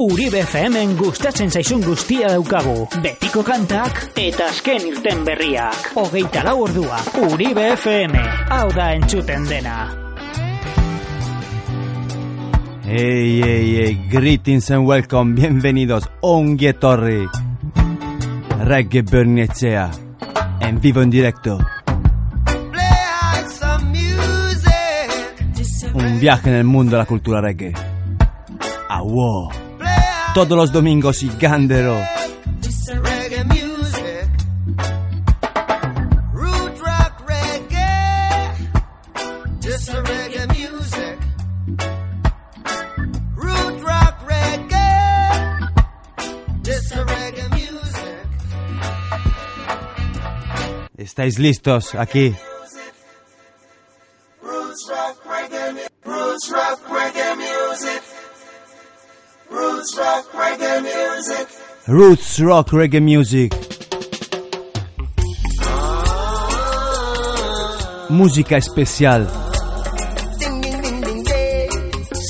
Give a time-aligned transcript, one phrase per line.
[0.00, 2.86] Uribe FM gustatzen zaizun guztia daukagu.
[3.04, 5.90] Betiko kantak eta azken irten berriak.
[6.00, 6.96] Hogeita lau ordua.
[7.26, 8.16] Uribe FM.
[8.56, 9.74] Hau da entzuten dena.
[12.86, 17.28] Hey, hey, hey, greetings and welcome, bienvenidos, ongi etorri.
[18.64, 19.90] Reggae Bernicea,
[20.60, 21.58] en vivo en directo.
[25.92, 27.74] Un viaje en el mundo de la cultura reggae.
[29.02, 29.59] Wow.
[30.34, 31.98] Todos los domingos y Gandero.
[33.02, 34.28] reggae music.
[36.32, 36.80] Root
[61.86, 63.52] Roots Rock Reggae Music.
[68.10, 69.26] Música especial.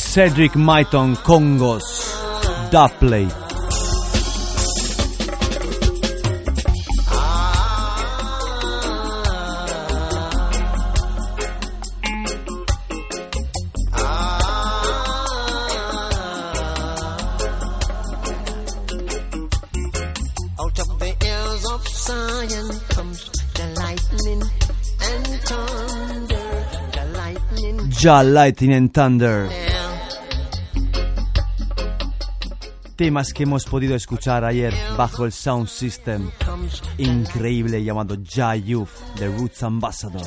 [0.02, 1.82] Cedric Myton Congos.
[2.70, 3.49] Dubplate.
[28.02, 29.46] Ja Lightning and Thunder.
[32.96, 36.30] Temas que hemos podido escuchar ayer bajo el Sound System.
[36.96, 40.22] Increíble llamado Ja Youth de Roots Ambassador.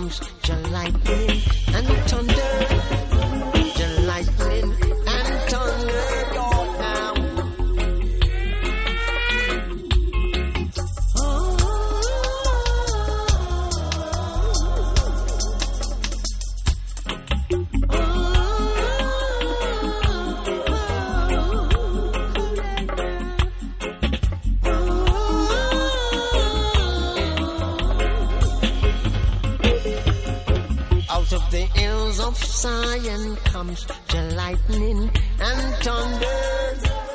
[0.00, 0.29] Comes
[32.44, 36.38] Zion comes the lightning and thunder.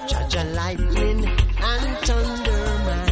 [0.08, 3.09] Judge lightning and thunder, man.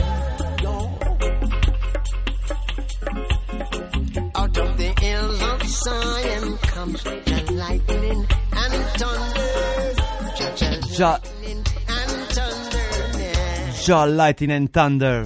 [4.35, 9.93] Out of the hills of Zion comes the lightning and thunder.
[10.37, 13.73] Judge Ja, lightning and thunder, man.
[13.87, 15.25] ja Lightning and Thunder.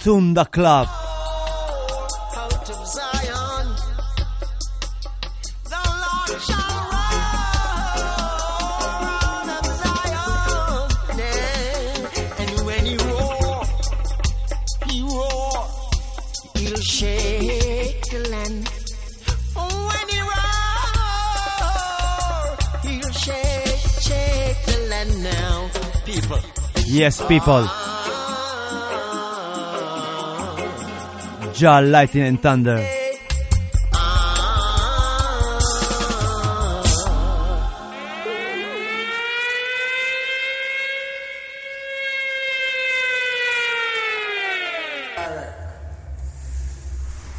[0.00, 0.97] Tunda Club.
[26.98, 27.64] Yes, people.
[31.54, 32.84] Ja Lightning and Thunder.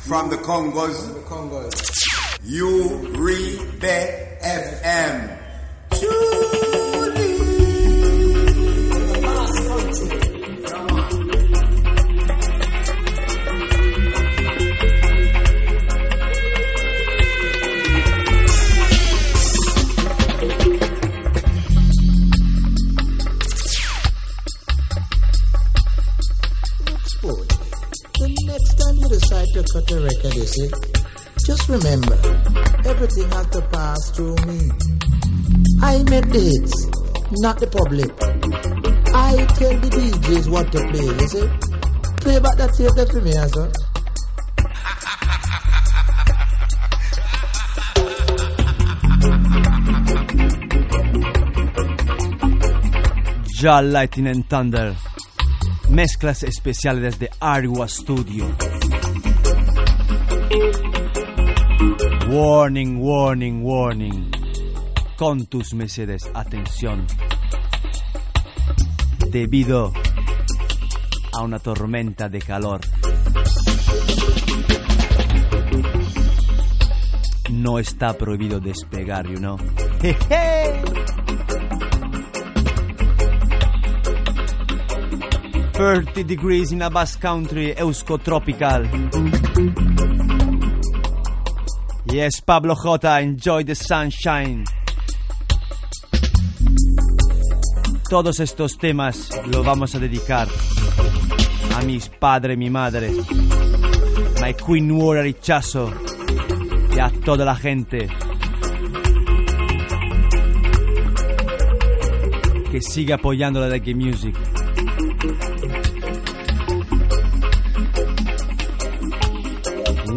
[0.08, 2.40] from the Congos.
[2.44, 3.82] You read
[37.42, 38.12] not the public.
[39.14, 41.48] I tell the DJs what to play, you see?
[42.22, 43.72] Play back that tape there for me, as well.
[53.62, 54.96] Ya Lightning and Thunder.
[55.90, 58.46] Mezclas especiales desde Argua Studio.
[62.30, 64.32] Warning, warning, warning.
[65.18, 67.06] Con tus Mercedes, atención.
[69.32, 69.94] Debido
[71.34, 72.82] a una tormenta de calor.
[77.52, 79.58] No está prohibido despegar, you know.
[85.74, 88.90] 30 degrees in a Basque Country, Eusko Tropical.
[92.06, 94.66] Yes, Pablo J, enjoy the sunshine.
[98.10, 100.48] Todos estos temas los vamos a dedicar
[101.76, 103.12] a mis padre, mi madre,
[104.42, 105.92] my Queen War Richazo
[106.96, 108.10] y a toda la gente
[112.72, 114.36] que sigue apoyando la reggae music.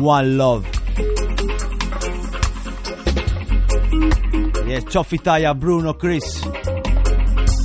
[0.01, 0.67] One Love.
[4.67, 6.43] Yes, Ciofitaya, Bruno, Chris.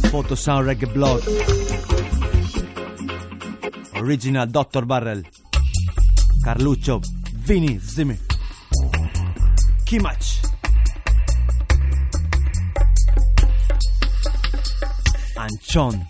[0.10, 1.22] Photo Sound Reggae Blog.
[3.96, 4.86] Original Dr.
[4.86, 5.22] Barrel.
[6.44, 7.02] Carluccio,
[7.46, 8.18] Vini, Zimmy.
[9.86, 10.40] Kimach.
[15.38, 16.08] Anchon.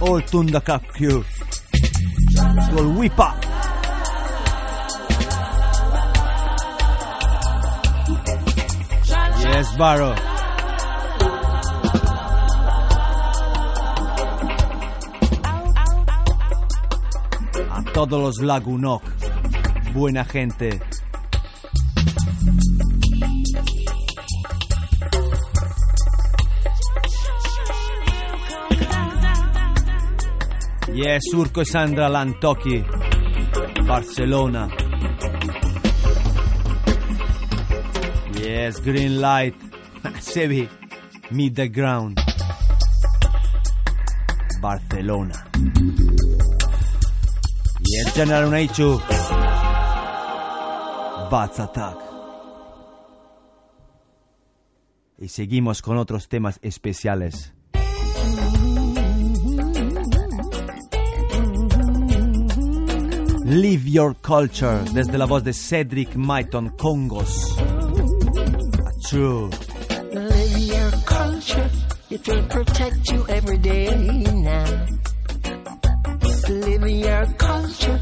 [0.00, 1.24] All Tunda Cup Crew.
[2.72, 3.42] Will whip up.
[9.40, 10.25] Yes, Barrow.
[17.96, 19.02] Todos los Lagunok,
[19.94, 20.78] buena gente.
[30.92, 32.84] Yes, Urco e Sandra Lantoki,
[33.86, 34.68] Barcelona.
[38.38, 39.56] Yes, green light.
[40.20, 40.68] Sebi,
[41.30, 42.20] meet the ground.
[44.60, 45.46] Barcelona.
[47.96, 49.00] Yes, General Unaichu.
[51.30, 51.96] Bats Attack.
[55.18, 57.54] Y seguimos con otros temas especiales.
[63.46, 67.56] Live Your Culture desde la voz de Cedric Maiton Congos.
[69.08, 69.48] True.
[70.12, 71.70] Live your culture,
[72.10, 73.88] it will protect you every day
[74.34, 75.05] now.
[76.48, 78.00] Live your culture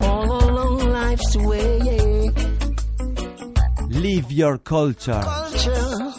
[0.00, 2.30] all along life's way.
[3.88, 5.20] Live Your Culture.
[5.24, 6.12] Culture,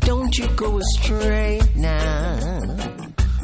[0.00, 2.60] don't you go astray now.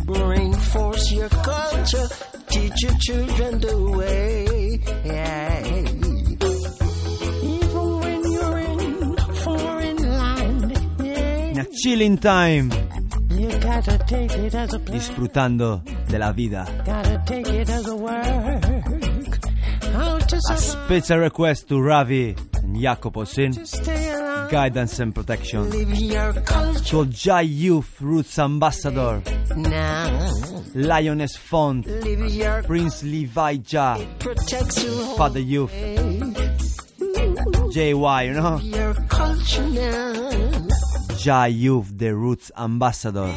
[0.07, 2.09] Reinforce your culture,
[2.49, 4.81] teach your children the way.
[5.05, 5.67] Yeah.
[7.43, 11.61] Even when you're in foreign land, yeah.
[11.61, 12.73] In chilling time.
[13.31, 14.99] You gotta take it as a plan.
[14.99, 16.65] Disfrutando de la vida.
[16.85, 18.65] Gotta take it as a work.
[19.93, 23.53] How to A survive, special request to Ravi and Jacopo Sin.
[24.51, 25.71] Guidance and protection.
[25.71, 29.23] Live your culture To Jai Youth Roots Ambassador.
[29.57, 30.31] now.
[30.75, 31.87] Lioness Font.
[32.67, 33.97] Prince Levi Ja.
[34.19, 35.17] protects you.
[35.17, 35.73] Father Youth.
[37.73, 38.59] JY, you know?
[38.59, 40.31] Your culture now.
[41.19, 43.33] Jai Youth, the Roots Ambassador.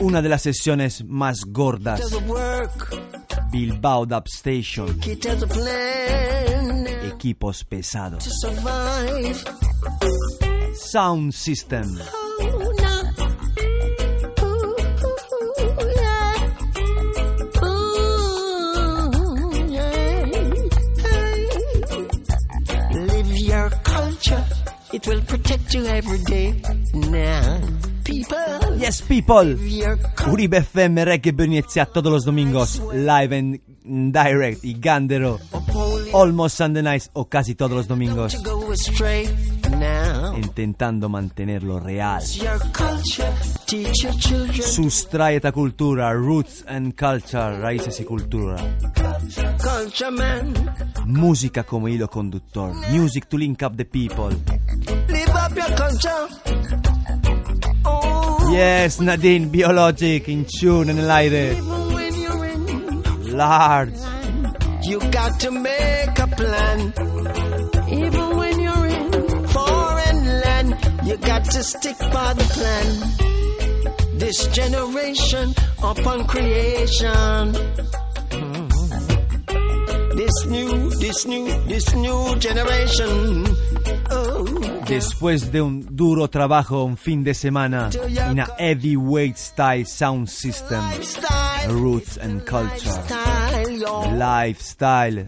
[0.00, 2.00] Una de las sesiones más gordas.
[3.50, 5.00] Bilbao Dub Station.
[5.06, 8.28] It as a plan Equipos pesados.
[10.74, 11.98] Sound System.
[24.92, 26.54] It will protect you every day.
[26.94, 27.60] Now,
[28.06, 29.56] people, Yes, people.
[30.30, 33.60] Uribe FM Reggae Berniezia todos los domingos, live and
[34.12, 35.38] direct y Gandero,
[36.12, 38.36] almost Sunday nights o casi todos los domingos,
[40.36, 42.20] intentando mantenerlo real.
[42.34, 43.32] your culture.
[43.66, 48.56] Teach your children Sustrae esta cultura, roots and culture, raíces y cultura.
[51.06, 54.30] Música como hilo conductor, music to link up the people.
[55.08, 56.95] Live up your culture.
[58.50, 61.52] Yes, Nadine Biologic in tune nell'aire.
[61.56, 63.92] Even when you're Lard.
[64.84, 66.92] You got to make a plan.
[67.90, 72.86] Even when you're in foreign land, you got to stick by the plan.
[74.18, 77.52] This generation upon creation.
[80.16, 83.44] This new, this new, this new generation.
[84.88, 87.90] Después de un duro trabajo un fin de semana
[88.30, 90.80] in a heavyweight style sound system,
[91.68, 93.02] roots and culture,
[94.16, 95.26] lifestyle.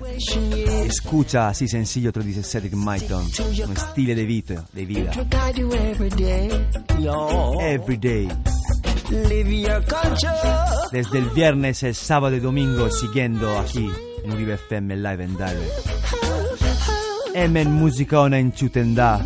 [0.87, 3.27] Escucha así sencillo 317 Myton,
[3.69, 5.11] un stile de vita, de vida.
[10.93, 13.91] Desde el viernes, el sábado y domingo, siguiendo aquí
[14.25, 16.38] en FM Live and Direct.
[17.35, 19.21] Hemen música ona entzuten da.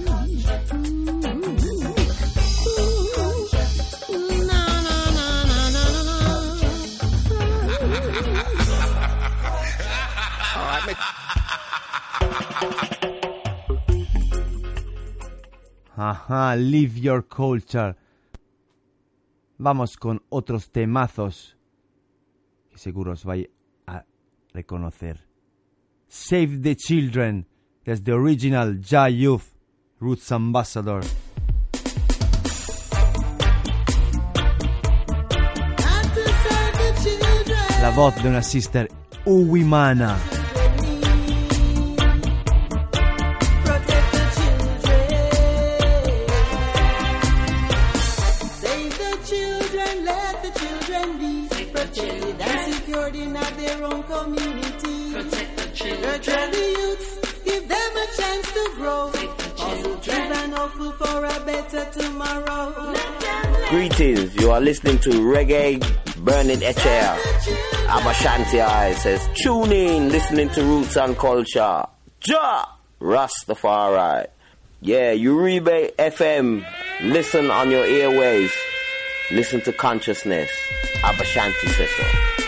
[15.96, 17.94] Ajá, live your culture.
[19.58, 21.56] Vamos con otros temazos
[22.70, 23.46] que seguro os vais
[23.86, 24.04] a
[24.52, 25.20] reconocer.
[26.08, 27.46] Save the Children,
[27.84, 29.42] desde original Ja Youth,
[30.00, 31.02] Roots Ambassador.
[37.80, 38.88] La voz de una sister
[39.24, 40.16] Uwimana.
[63.70, 65.80] Greetings, you are listening to Reggae
[66.24, 67.18] Burning HL.
[67.88, 71.84] Abashanti says, tune in, listening to Roots and Culture.
[72.26, 72.64] Ja!
[73.00, 74.26] Rastafari.
[74.80, 76.64] Yeah, Uribe FM.
[77.02, 78.52] Listen on your airwaves.
[79.30, 80.50] Listen to consciousness.
[81.02, 82.41] Abashanti says so.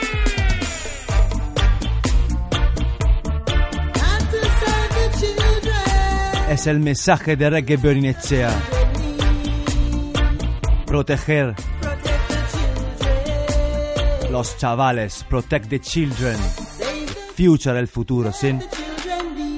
[6.65, 8.51] Es el mensaje de Reggae Burning Echea.
[10.87, 11.55] Proteger
[14.31, 16.39] los chavales, protect the children.
[17.37, 18.49] Future, el futuro, ¿sí?
[18.49, 18.63] and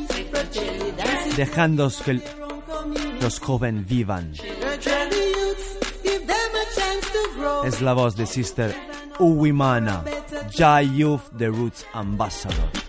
[0.09, 2.21] secured Dejando que
[3.21, 4.33] los jóvenes vivan.
[7.65, 8.75] Es la voz de Sister
[9.21, 10.03] Uwimana,
[10.53, 12.86] Ja Youth, The Roots Ambassador.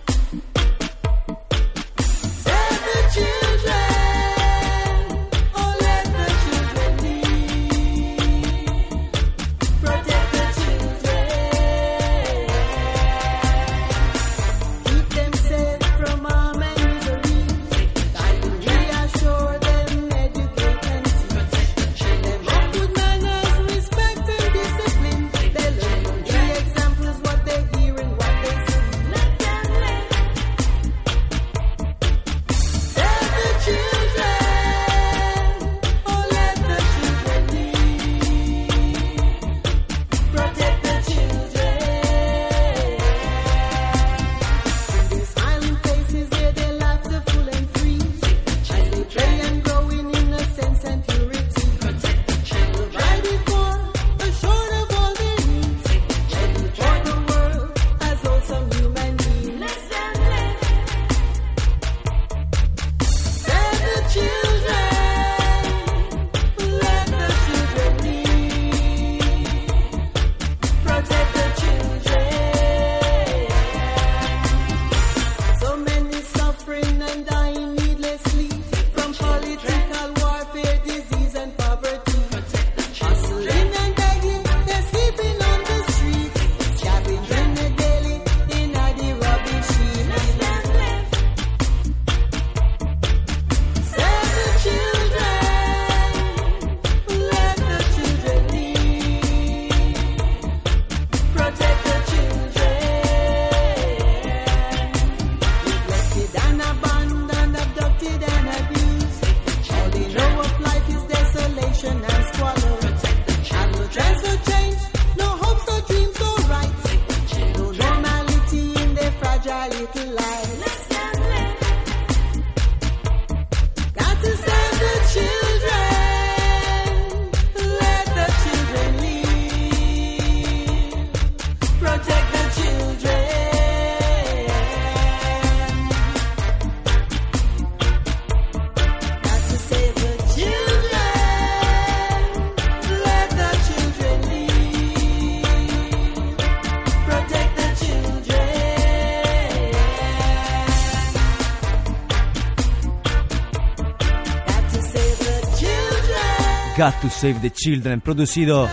[156.78, 158.70] Got to Save the Children, producido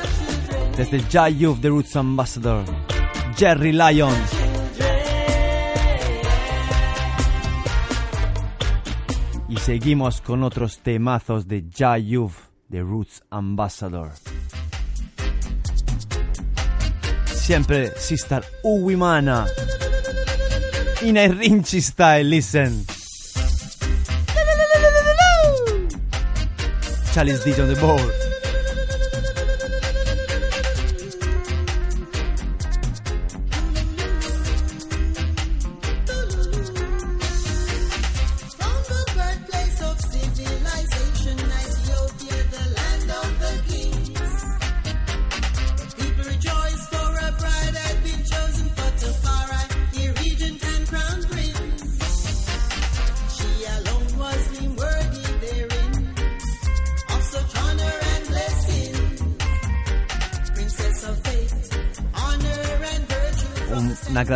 [0.77, 2.63] desde Jai Youth The Roots Ambassador,
[3.35, 4.31] Jerry Lyons.
[9.49, 12.35] Y seguimos con otros temazos de Jai Youth
[12.71, 14.13] The Roots Ambassador.
[17.25, 19.47] Siempre Sister Uwimana.
[21.01, 22.85] In a Rinchi style, listen.
[27.17, 28.24] Alice DJ on the board.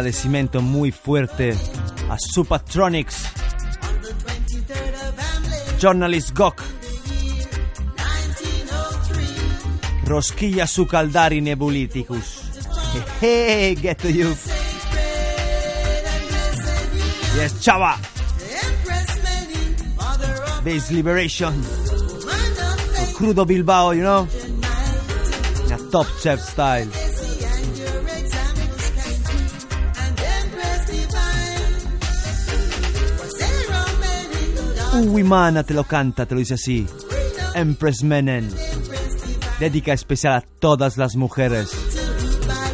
[0.08, 1.54] agradecimiento muy fuerte
[2.08, 3.24] a Supatronics,
[5.78, 6.62] Journalist Gok,
[10.06, 12.44] Rosquilla su caldari nebuliticus.
[13.20, 14.34] Hey, get to you.
[17.36, 17.98] Yes, chava.
[20.64, 21.52] Base Liberation.
[23.14, 24.26] Crudo Bilbao, you know?
[25.70, 26.88] A top chef style.
[34.98, 36.86] Uwimana te lo canta, te lo dice así.
[37.54, 38.50] Empress Menen.
[39.60, 41.70] Dedica especial a todas las mujeres.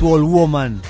[0.01, 0.81] To all woman.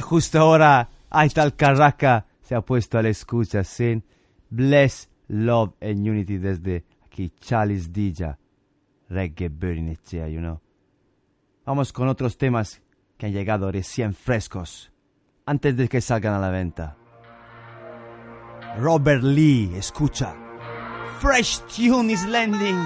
[0.00, 4.04] justo ahora, hay tal Carraca se ha puesto a la escucha sin
[4.48, 8.38] Bless Love and Unity desde aquí, Chalice Dija,
[9.08, 10.60] Reggae Burning you know.
[11.64, 12.82] Vamos con otros temas
[13.16, 14.90] que han llegado recién frescos,
[15.46, 16.96] antes de que salgan a la venta.
[18.78, 20.34] Robert Lee, escucha.
[21.20, 22.78] Fresh Tune is landing.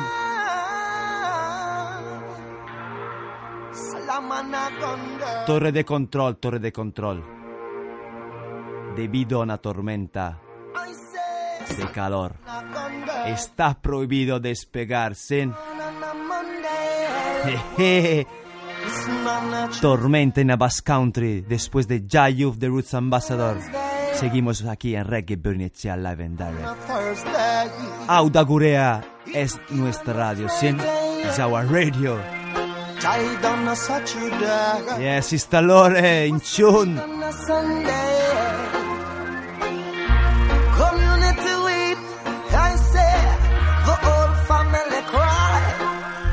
[5.47, 7.25] Torre de control, torre de control.
[8.97, 10.40] Debido a una tormenta
[11.77, 12.37] de calor,
[13.27, 15.51] está prohibido despegarse.
[17.77, 18.27] Jeje.
[19.81, 23.59] Tormenta en la Bass Country después de Jayuf The Roots Ambassador.
[24.14, 26.66] Seguimos aquí en Reggae Bernicea Live and Direct.
[28.09, 30.47] Auda Gurea es nuestra radio.
[30.47, 32.44] Es our radio.
[35.01, 37.01] Yes, Sister Lore, in tune.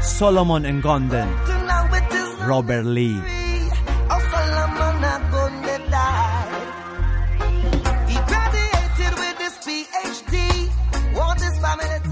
[0.01, 1.27] Solomon and Gondon,
[2.45, 3.19] Robert Lee.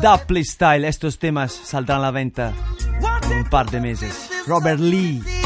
[0.02, 2.54] Dupley Style, estos temas saldrán a la venta
[3.24, 4.29] en un par de meses.
[4.50, 5.38] Robert Lee.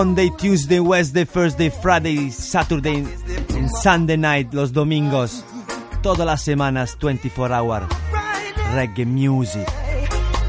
[0.00, 3.04] Monday, Tuesday, Wednesday, Thursday, Friday, Saturday
[3.50, 5.44] and Sunday night, los domingos.
[6.02, 7.84] Todas las semanas, 24 hours.
[8.74, 9.66] Reggae music.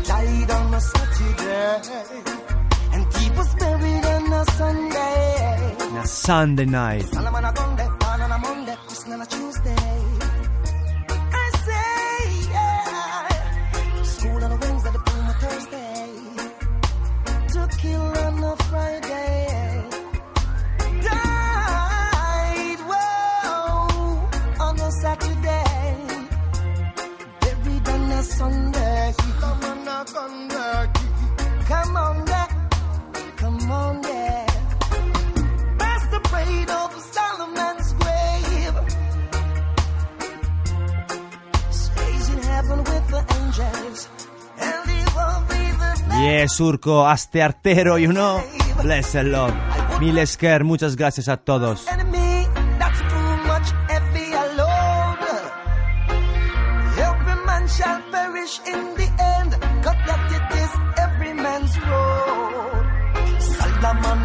[0.07, 0.71] died on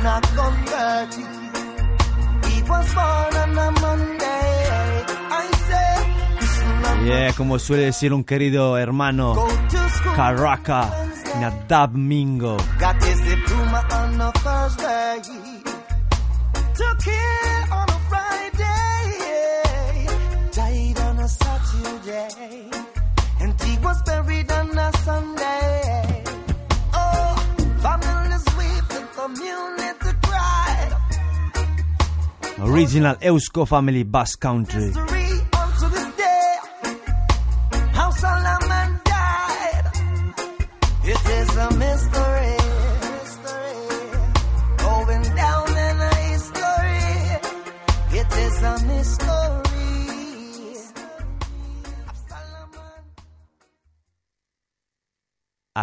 [0.06, 1.24] a gun dirty.
[2.50, 4.66] He was born on a Monday.
[5.30, 5.88] I say,
[6.40, 9.34] listen, Yeah, como suele decir un querido hermano.
[10.14, 11.05] Caraca,
[11.40, 12.56] na Dab Mingo.
[12.78, 15.22] Got his diploma on a Thursday.
[16.78, 19.06] To kill on a Friday.
[20.52, 22.70] Died on a Saturday.
[23.40, 26.24] And he was buried on a Sunday.
[26.94, 27.36] Oh,
[27.84, 30.92] families weep, the community cried.
[32.60, 34.92] Original Eusko Family Bass Country.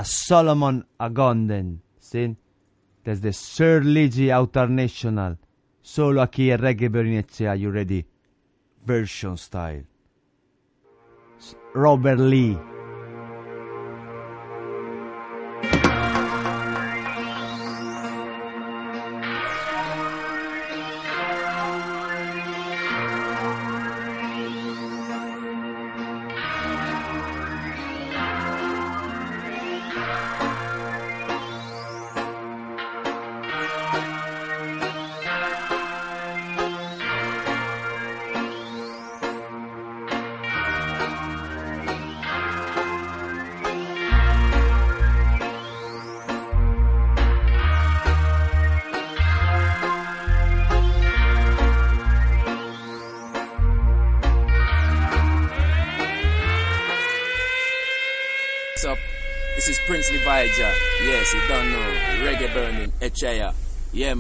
[0.04, 2.36] A Solomon Agonden, ¿sí?
[3.06, 5.40] Desde Sir Ligi Outer National.
[5.82, 8.06] Solo aquí en Reggae Berinezia, you ready?
[8.86, 9.86] Version style.
[11.74, 12.73] Robert Lee.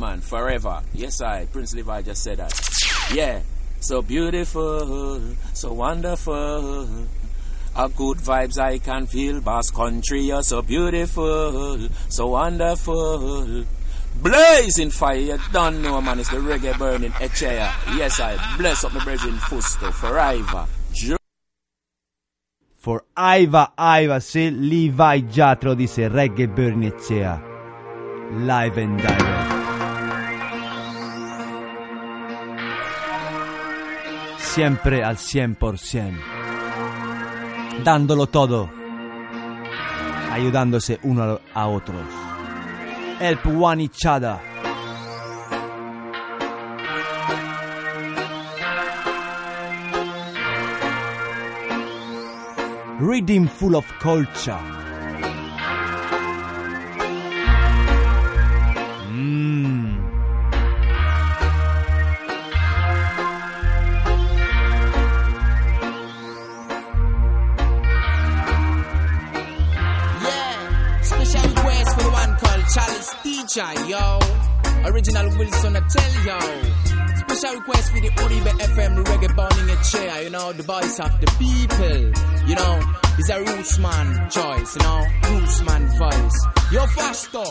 [0.04, 0.82] Man, forever.
[0.94, 2.54] Yes, I, Prince Levi just said that.
[3.14, 3.40] Yeah,
[3.80, 5.22] so beautiful,
[5.54, 7.08] so wonderful.
[7.76, 9.40] A good vibes I can feel.
[9.42, 13.64] Bass country, you're so beautiful, so wonderful.
[14.22, 16.20] Blazing fire, you don't know, man.
[16.20, 17.72] It's the reggae burning Echaya.
[17.98, 20.68] Yes, I bless up my brethren Fusto forever.
[20.94, 21.18] Ju-
[22.78, 25.22] For Aiva Aiva se Levi
[25.64, 27.42] lo dice Reggae Bernecea
[28.46, 29.53] Live and direct
[34.54, 36.14] Siempre al 100%
[37.84, 38.70] Dándolo todo.
[40.32, 42.06] Ayudándose uno a otros.
[43.20, 44.38] Help one each other
[53.00, 54.83] Reading full of culture.
[74.86, 76.40] Original Wilson, I tell yo.
[77.16, 81.12] Special request for the Uribe FM reggae burning a chair, you know, the voice of
[81.22, 82.80] the people, you know.
[83.18, 86.48] It's a roots man choice, you know, roots man voice.
[86.72, 87.44] Yo, faster,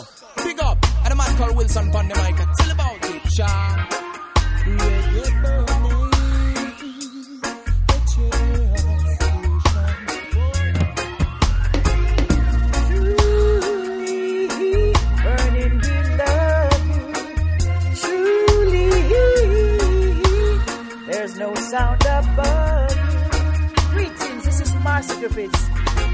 [0.43, 4.03] big up, and the man called Wilson on the mic, I tell about it, Sean.
[4.77, 5.72] Reggae
[21.73, 22.95] sound above.
[23.89, 25.61] Greetings, this is Master Griffiths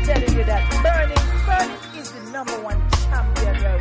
[0.06, 3.80] telling you that Burning, Burning is the number one champion now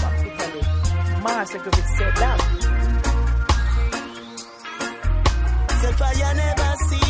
[0.00, 0.62] from Italy.
[1.24, 2.38] Master Griffiths said that.
[5.82, 7.05] The fire never cease.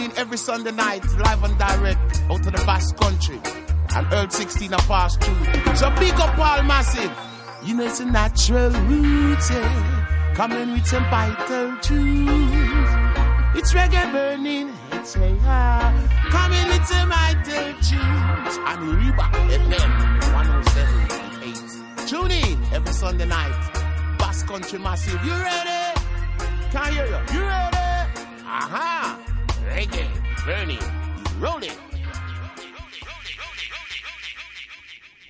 [0.00, 3.40] Tune in every Sunday night, live and direct, out of the Basque Country.
[3.94, 5.76] And Earl 16 are fast through.
[5.76, 7.12] So big up all massive.
[7.64, 9.50] You know it's a natural route.
[10.34, 12.86] Coming with some vital truth.
[13.56, 15.38] It's reggae burning, it's HAR.
[15.42, 15.92] Ah.
[16.30, 18.58] Coming with some vital truth.
[18.68, 19.26] And Uriba
[19.58, 19.90] FM
[21.42, 22.08] 107.8.
[22.08, 24.16] Tune in every Sunday night.
[24.18, 25.22] Bass Country Massive.
[25.24, 26.00] You ready?
[26.70, 27.20] Can't hear you.
[27.34, 27.76] You ready?
[28.46, 28.99] Aha!
[29.80, 30.06] Reggae,
[30.44, 30.78] burning,
[31.40, 31.70] rolling.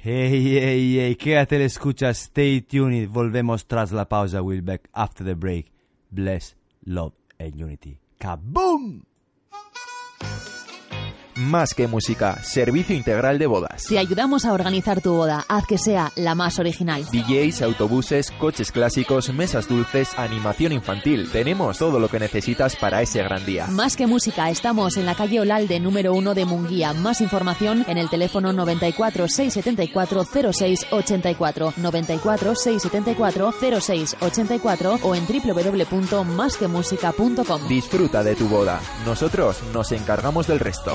[0.02, 3.06] Hey, hey, hey, quédate le escucha, stay tuned.
[3.06, 4.42] Volvemos tras la pausa.
[4.42, 5.70] We'll back after the break.
[6.10, 8.00] Bless, love and unity.
[8.18, 9.04] ¡Kaboom!
[11.40, 13.84] Más que música, servicio integral de bodas.
[13.84, 17.02] Te ayudamos a organizar tu boda, haz que sea la más original.
[17.10, 21.30] DJs, autobuses, coches clásicos, mesas dulces, animación infantil.
[21.32, 23.68] Tenemos todo lo que necesitas para ese gran día.
[23.68, 26.92] Más que música, estamos en la calle Olalde número 1 de Munguía.
[26.92, 35.26] Más información en el teléfono 94 674 06 84, 94 674 06 84 o en
[35.26, 37.66] www.masquemusica.com.
[37.66, 38.78] Disfruta de tu boda.
[39.06, 40.94] Nosotros nos encargamos del resto.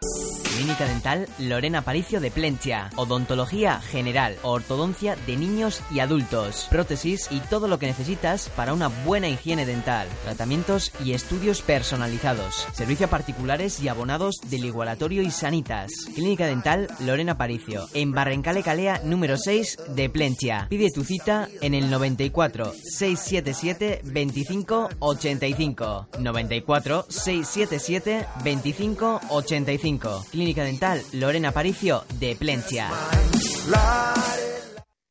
[0.00, 2.90] Clínica Dental Lorena Paricio de Plentia.
[2.96, 8.88] Odontología general, ortodoncia de niños y adultos, prótesis y todo lo que necesitas para una
[8.88, 10.08] buena higiene dental.
[10.24, 12.66] Tratamientos y estudios personalizados.
[12.72, 15.90] Servicio a particulares y abonados del Igualatorio y Sanitas.
[16.14, 17.86] Clínica Dental Lorena Paricio.
[17.94, 20.66] En Barrencale Calea número 6 de Plentia.
[20.68, 26.08] Pide tu cita en el 94 677 25 85.
[26.18, 29.87] 94 677 25 85.
[29.96, 32.90] Clínica Dental Lorena Paricio de Plentia.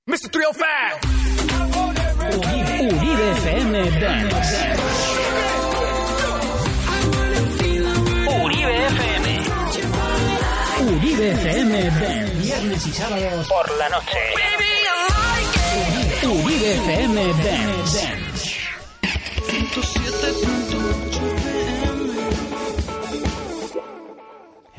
[0.05, 0.29] Mr.
[0.29, 0.63] 305!
[2.37, 4.75] Uribe FM Dance.
[8.43, 9.27] Uribe FM.
[10.95, 12.33] Uribe FM Dance.
[12.35, 14.19] Viernes y sábados por la noche.
[16.21, 18.17] Uribe Uribe FM Dance.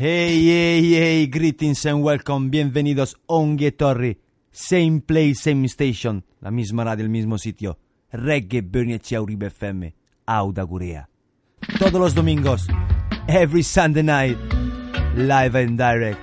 [0.00, 3.16] Hey, hey, hey, greetings and welcome, bienvenidos
[3.76, 4.20] Torri,
[4.52, 7.80] same place, same station, la misma radio, el mismo sitio,
[8.12, 11.08] Reggae Bernice Uribe FM, Auda Gurea.
[11.80, 12.68] Todos los domingos,
[13.26, 14.38] every Sunday night,
[15.16, 16.20] live and direct.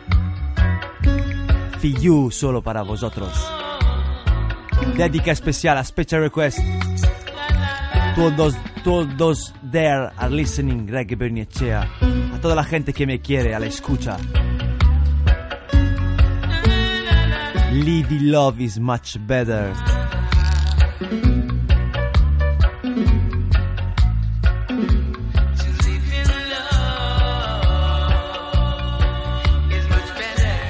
[1.82, 3.34] For you, solo para vosotros.
[4.96, 6.60] Dedica especial, a special request.
[8.16, 11.82] Todos, todos there are listening Reggae Bernichea.
[12.34, 14.18] A toda la gente que me quiere, a la escucha.
[17.74, 19.74] Lady Love is much better.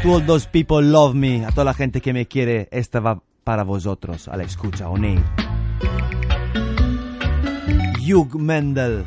[0.02, 3.22] To all those people love me, a toda la gente que me quiere, esta va
[3.44, 5.24] para vosotros, a la escucha, O'Neill.
[8.06, 9.04] Hugh Mendel.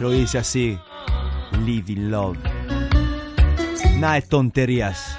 [0.00, 0.76] Lo dice así,
[1.64, 2.36] live in love.
[3.98, 5.16] Nada de tonterías,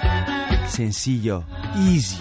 [0.68, 1.44] sencillo,
[1.88, 2.18] easy.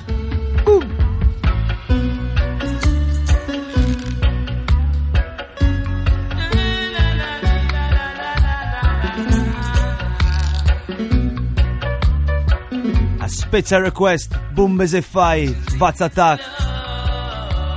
[13.28, 16.40] Special request, Bombes Fai, Vats Attack,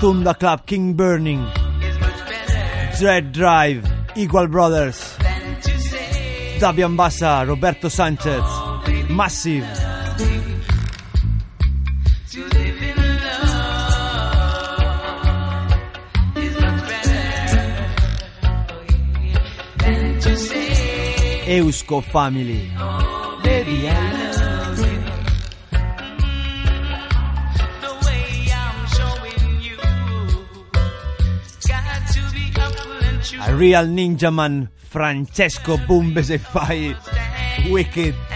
[0.00, 1.46] Tunda Club, King Burning,
[2.98, 5.16] Dread Drive, Equal Brothers,
[6.59, 8.42] Dabian Bassa, Roberto Sanchez,
[9.11, 9.66] Massive.
[21.46, 22.72] Eusko Family.
[23.44, 24.06] Baby,
[33.46, 36.96] real ninja man, Francesco Bumbes fai
[37.70, 38.36] Wicked.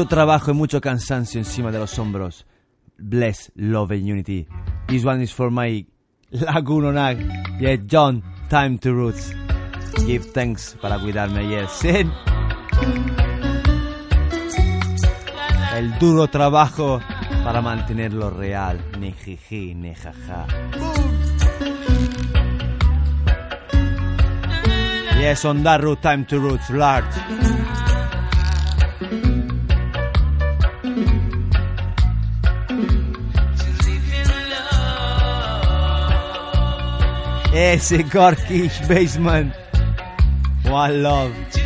[0.00, 2.46] Mucho trabajo y mucho cansancio encima de los hombros.
[2.96, 4.48] Bless, love and unity.
[4.88, 5.84] This one is for my
[6.32, 7.60] Lagunonag.
[7.60, 9.30] Yeah, John, time to roots.
[10.06, 11.68] Give thanks para cuidarme ayer.
[11.68, 12.10] Sin
[15.76, 16.98] el duro trabajo
[17.44, 18.82] para mantenerlo real.
[18.98, 20.46] Ni jiji, ni jaja.
[25.20, 25.62] Yes, on
[26.00, 27.59] time to roots, large.
[37.60, 37.96] Land to
[38.88, 39.16] live
[40.64, 41.59] in love.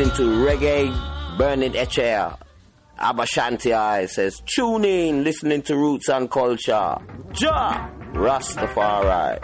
[0.00, 2.38] Listening to Reggae Burning Echea.
[2.98, 6.96] Abashanti says, tune in, listening to Roots and Culture.
[7.36, 7.90] Ja!
[8.12, 9.38] Rastafari.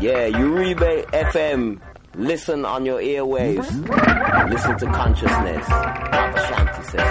[0.00, 1.80] Yeah, Uribe FM.
[2.16, 3.70] Listen on your airwaves.
[4.50, 5.66] Listen to consciousness.
[5.66, 7.10] Abashanti says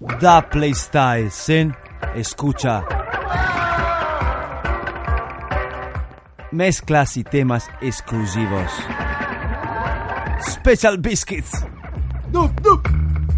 [0.00, 0.18] so.
[0.18, 1.74] Da Playstyle, sin,
[2.14, 2.84] escucha.
[6.52, 8.70] Mezclas y temas exclusivos.
[10.64, 11.52] Special Biscuits.
[12.32, 12.88] Doop, doop.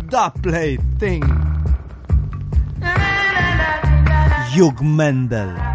[0.09, 1.25] Da Play Thing.
[4.53, 5.66] Hugh Mendel.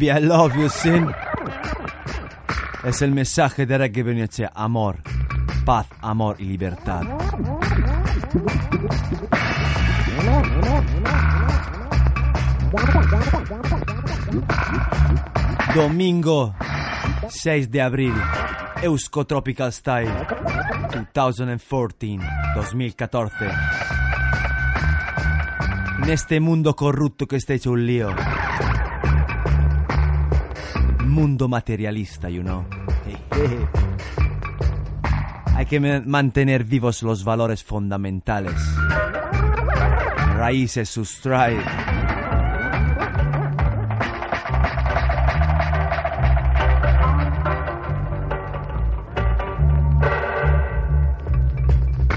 [0.00, 1.06] Baby, I love you, sin.
[2.84, 4.50] Es el mensaje de Reggae.
[4.54, 4.96] Amor,
[5.64, 7.02] paz, amor y libertad.
[15.74, 16.54] Domingo
[17.28, 18.14] 6 de abril,
[18.82, 20.10] Eusko Tropical Style
[21.14, 22.18] 2014,
[22.54, 23.34] 2014.
[26.02, 28.14] En este mundo corrupto que está hecho un lío.
[31.10, 32.64] Mundo materialista, you know.
[35.56, 38.54] Hay que ma- mantener vivos los valores fundamentales.
[40.36, 41.58] Raíces, sustrae.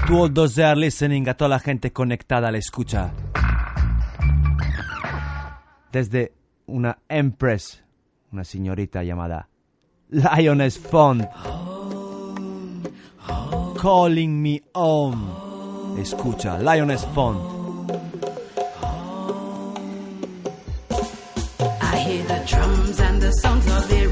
[0.06, 3.10] To all those that are listening, a toda la gente conectada la escucha.
[5.90, 6.32] Desde
[6.66, 7.82] una empress,
[8.34, 9.48] una señorita llamada
[10.10, 11.24] Lioness Font.
[13.80, 16.00] Calling me home.
[16.00, 17.64] Escucha, Lioness Font.
[22.46, 23.32] Drums and the
[23.68, 24.03] of the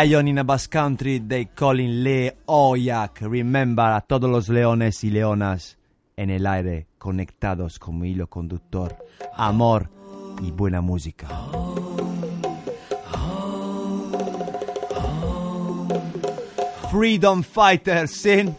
[0.00, 3.22] Lion in a Bass Country, they calling Le Oyak.
[3.22, 5.76] Remember a todos los leones y leonas
[6.16, 8.96] en el aire, conectados como hilo conductor.
[9.34, 9.90] Amor
[10.40, 11.26] y buena música.
[16.92, 18.54] Freedom Fighters, sin.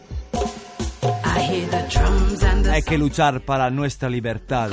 [2.70, 4.70] Hay que luchar para nuestra libertad.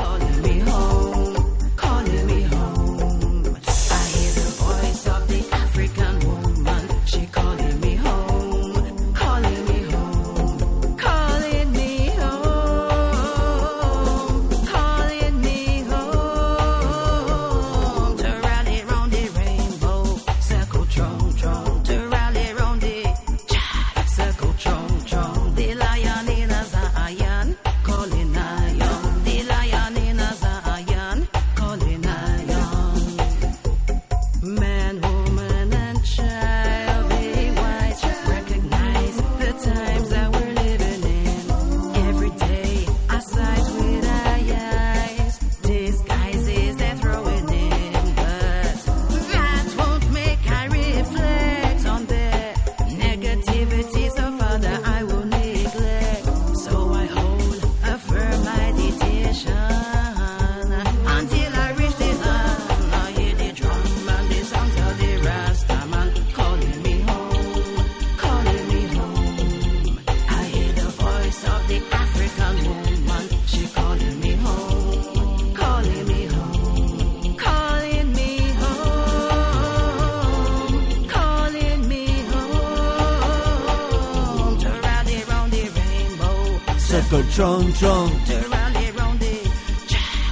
[87.80, 88.10] tron.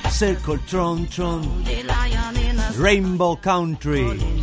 [0.09, 1.65] Circle tron tron.
[2.77, 4.34] Rainbow Country.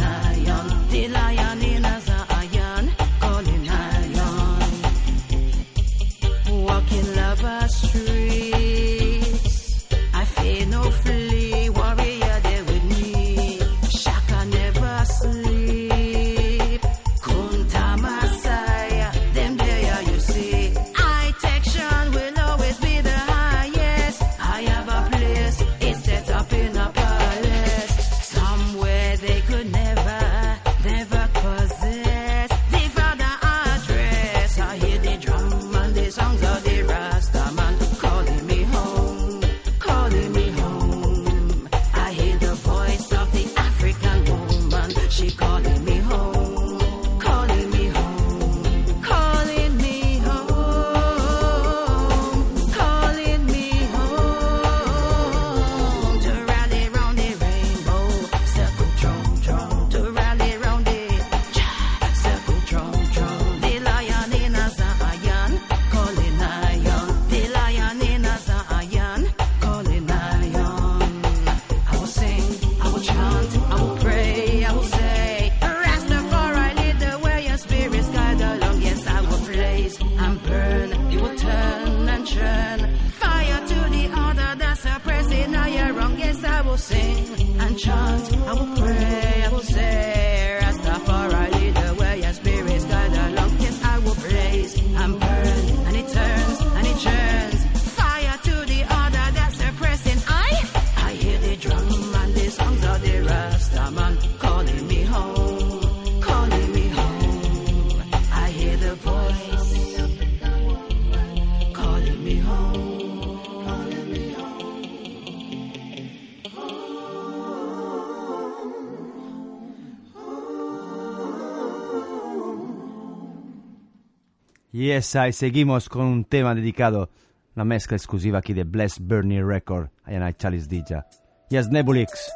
[124.74, 127.10] Yes, I seguimos con un tema dedicado,
[127.54, 131.04] una mezcla exclusiva qui de Bless Bernie Record, a Yanai Chalice Dija.
[131.50, 132.30] Yes, Nebulix,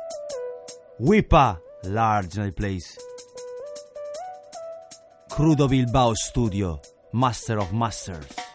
[0.98, 2.98] Wipa, Large Night Place,
[5.30, 6.78] Crudo Bilbao Studio,
[7.12, 8.45] Master of Masters.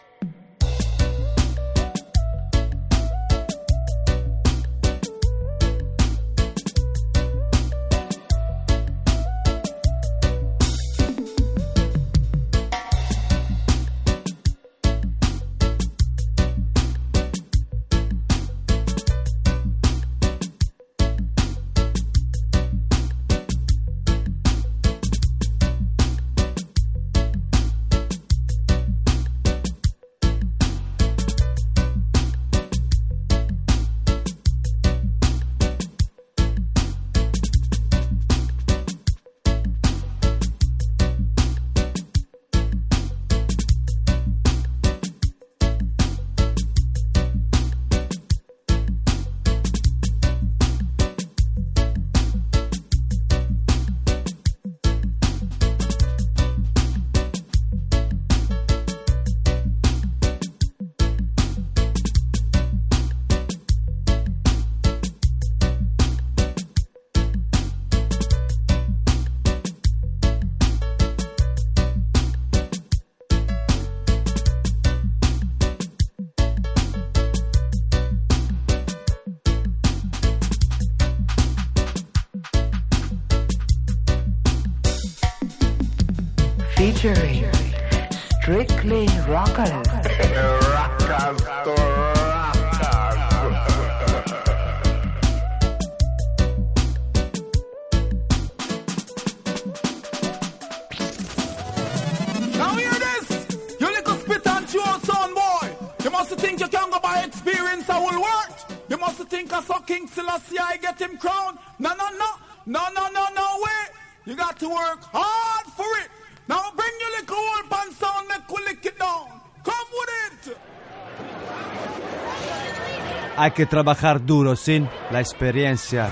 [123.52, 126.10] que trabajar duro sin la experiencia.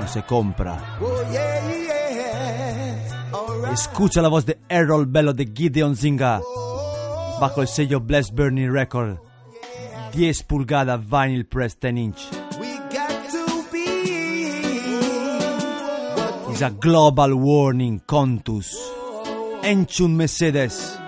[0.00, 0.98] No se compra.
[3.72, 6.40] Escucha la voz de Errol Bello de Gideon Zinga
[7.40, 9.18] bajo el sello Bless Burning Record.
[10.12, 12.28] 10 pulgadas vinyl press 10 inch.
[16.50, 18.76] It's a global warning contus.
[19.62, 20.99] Enchun Mercedes.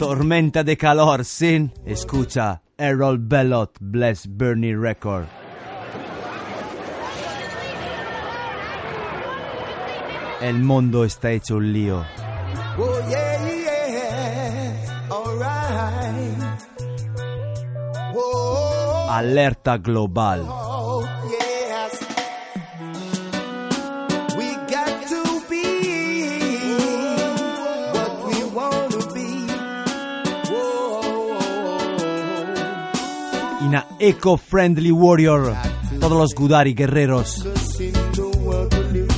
[0.00, 1.74] Tormenta de calor, sin.
[1.84, 5.26] Escucha, Errol Bellot, Bless Bernie Record.
[10.40, 12.02] El mundo está hecho un lío.
[12.78, 16.62] Oh yeah, yeah, alright.
[18.14, 20.69] Oh, Alerta global.
[33.70, 33.76] Whoa.
[33.76, 35.54] Ina eco-friendly warrior.
[36.00, 37.46] Todos los Gudari guerreros.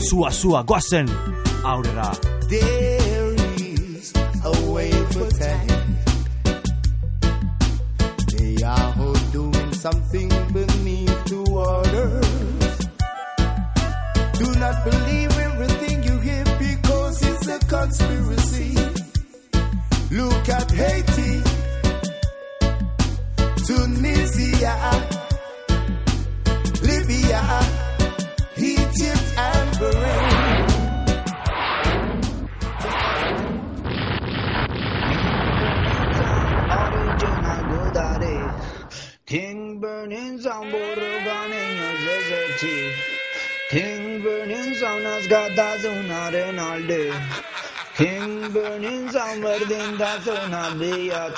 [0.00, 1.07] Sua Sua Guasen.
[1.64, 2.12] Aurora.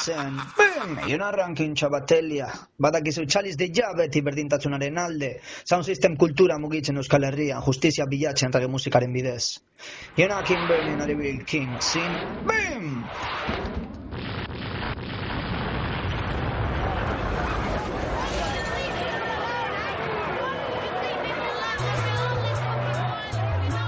[0.05, 0.99] Biatzen Bim!
[1.09, 2.49] Juna rankin txabatelia
[2.79, 5.31] Badakizu txaliz di jabeti berdintasunaren alde
[5.65, 9.61] Sound System kultura mugitzen Euskal Herrian Justizia bilatzen rage musikaren bidez.
[10.17, 12.13] Juna King Burning ari bil King Sin
[12.45, 13.05] Bim!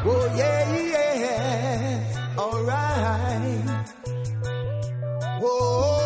[0.08, 3.66] Oh yeah, yeah, alright.
[5.40, 6.05] Whoa,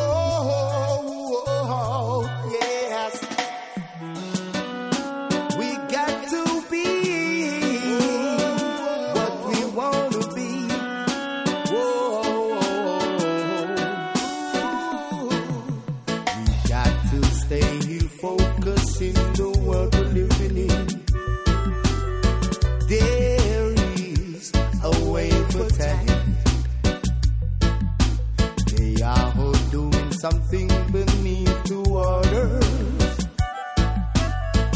[30.20, 32.66] something beneath the waters.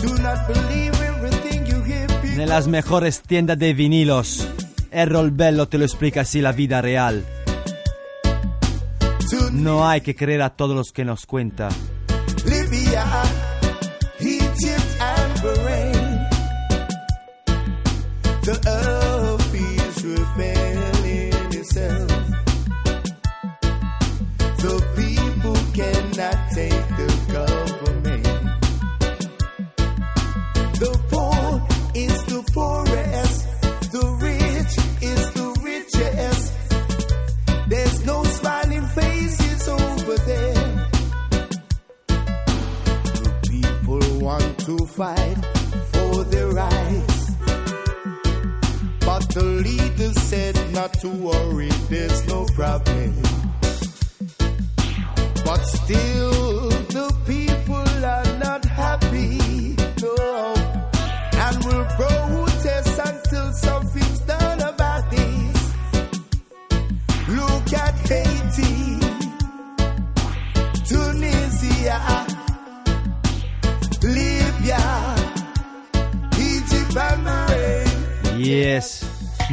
[0.01, 2.07] Do not believe everything you hear.
[2.23, 4.49] people En las mejores tiendas de vinilos.
[4.91, 7.25] Errol Bello te lo explica así la vida real.
[9.53, 11.69] No hay que creer a todos los que nos cuenta.
[12.47, 13.05] Libya,
[51.05, 51.44] not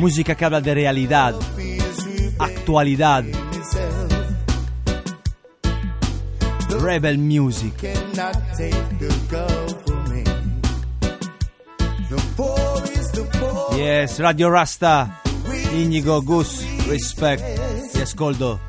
[0.01, 1.35] Música que habla de realidad,
[2.39, 3.23] actualidad.
[6.79, 7.75] Rebel Music.
[13.75, 15.21] Yes, Radio Rasta.
[15.75, 17.43] Inigo, Gus, respect.
[17.93, 18.59] Yes, Coldo.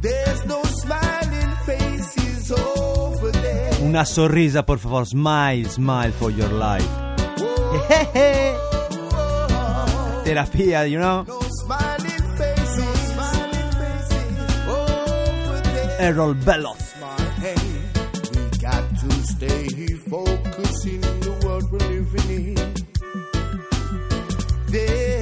[0.00, 3.84] There's no smiling faces over there.
[3.84, 5.04] Una sonrisa, por favor.
[5.04, 6.86] Smile, smile for your life.
[10.28, 11.24] Terapia, you know?
[11.64, 15.96] Smiling faces, smiling faces over there.
[16.00, 16.74] Errol Bello.
[17.40, 17.56] Hey,
[18.34, 22.74] we got to stay focused in the world we're living in.
[24.66, 25.17] There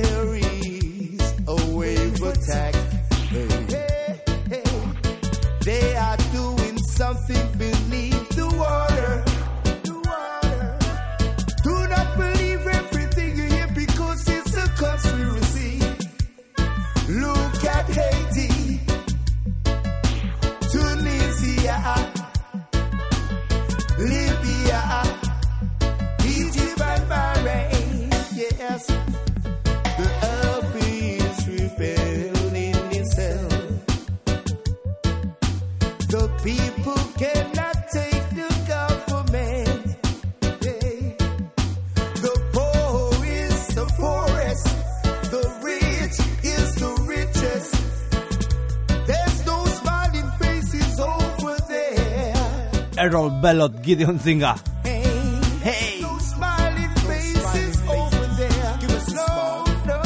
[53.26, 54.54] Errol Bellot, Gideon Zinga.
[54.84, 58.78] Hey, no smiling faces over there.
[58.80, 60.00] Give us no, no,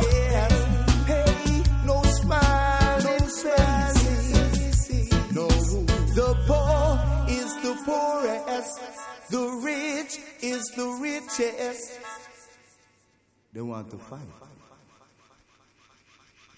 [0.00, 0.52] yes.
[1.06, 3.92] Hey, no smiling faces.
[5.34, 5.48] No,
[6.14, 6.98] the poor
[7.28, 8.80] is the poorest.
[9.28, 12.00] The rich is the richest.
[13.52, 14.20] They want to fight.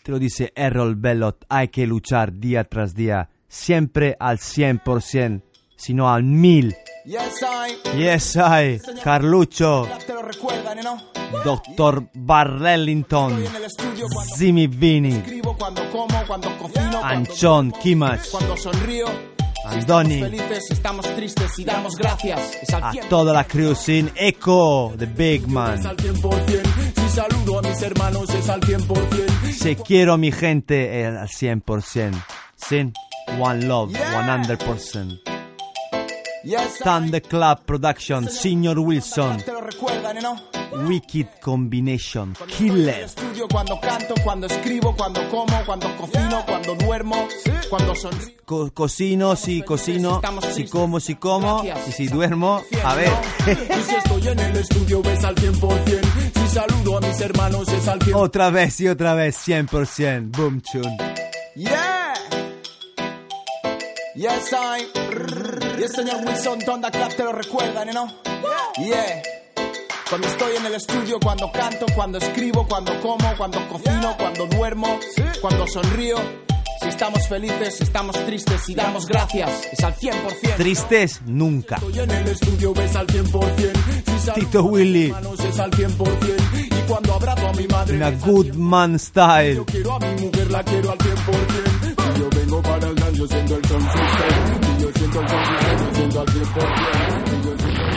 [0.04, 5.42] Te lo dice Errol Bellot, hay que luchar día tras día, siempre al 100%,
[5.78, 6.76] sino al 1000.
[7.04, 7.96] Yes, I.
[7.96, 11.00] Yes, I, Carlucho, Te lo recuerdan, ¿no?
[11.42, 12.06] Dr.
[12.12, 13.42] Barrellington,
[14.36, 15.22] Zimi Vini,
[17.02, 17.72] Anchón,
[18.56, 19.06] sonrío.
[19.64, 23.08] Andoni, a 100%.
[23.08, 25.78] toda la crew sin Echo, The Big Man.
[25.78, 26.94] Es al 100%.
[26.94, 29.52] Si saludo a mis hermanos es al 100%.
[29.52, 32.14] Si quiero a mi gente al 100%.
[32.56, 32.94] Sin
[33.38, 35.37] One Love, 100%.
[36.48, 39.44] Yes, Thunder Club Production, Senior Wilson.
[40.88, 43.04] Wicked Combination, Killer.
[43.04, 47.28] estudio cuando canto, cuando escribo, cuando como, cuando cocino, cuando duermo,
[47.68, 48.28] cuando sonrío.
[48.46, 50.22] Co- cocino, si cocino,
[50.54, 53.12] si como, si como, y si duermo, a ver.
[53.46, 56.00] Y si estoy en el estudio es al 100%.
[56.34, 58.14] Si saludo a mis hermanos es al 100%.
[58.14, 60.30] Otra vez y otra vez, 100%.
[60.34, 60.96] Boom tune.
[61.54, 61.87] Yeah.
[64.18, 64.82] Yes, I.
[65.78, 68.08] Y el señor Wilson Tonda Club te lo recuerdan, ¿no?
[68.76, 69.22] Yeah.
[70.10, 74.98] Cuando estoy en el estudio, cuando canto, cuando escribo, cuando como, cuando cocino, cuando duermo,
[75.40, 76.16] cuando sonrío.
[76.82, 80.56] Si estamos felices, si estamos tristes, si damos gracias, es al 100%.
[80.56, 81.76] Tristes, nunca.
[81.76, 83.72] Estoy en el estudio, ves al 100%.
[84.18, 85.14] Si Tito Willy,
[85.48, 86.66] es al 100%.
[86.76, 89.54] Y cuando abrazo a mi madre, una good man style.
[89.54, 91.97] yo quiero a mi mujer, la quiero al 100%.
[92.62, 94.34] Para el yo el son system.
[94.62, 96.36] Y yo siento el son system, yo siento al 100%.
[97.26, 97.88] Y yo siento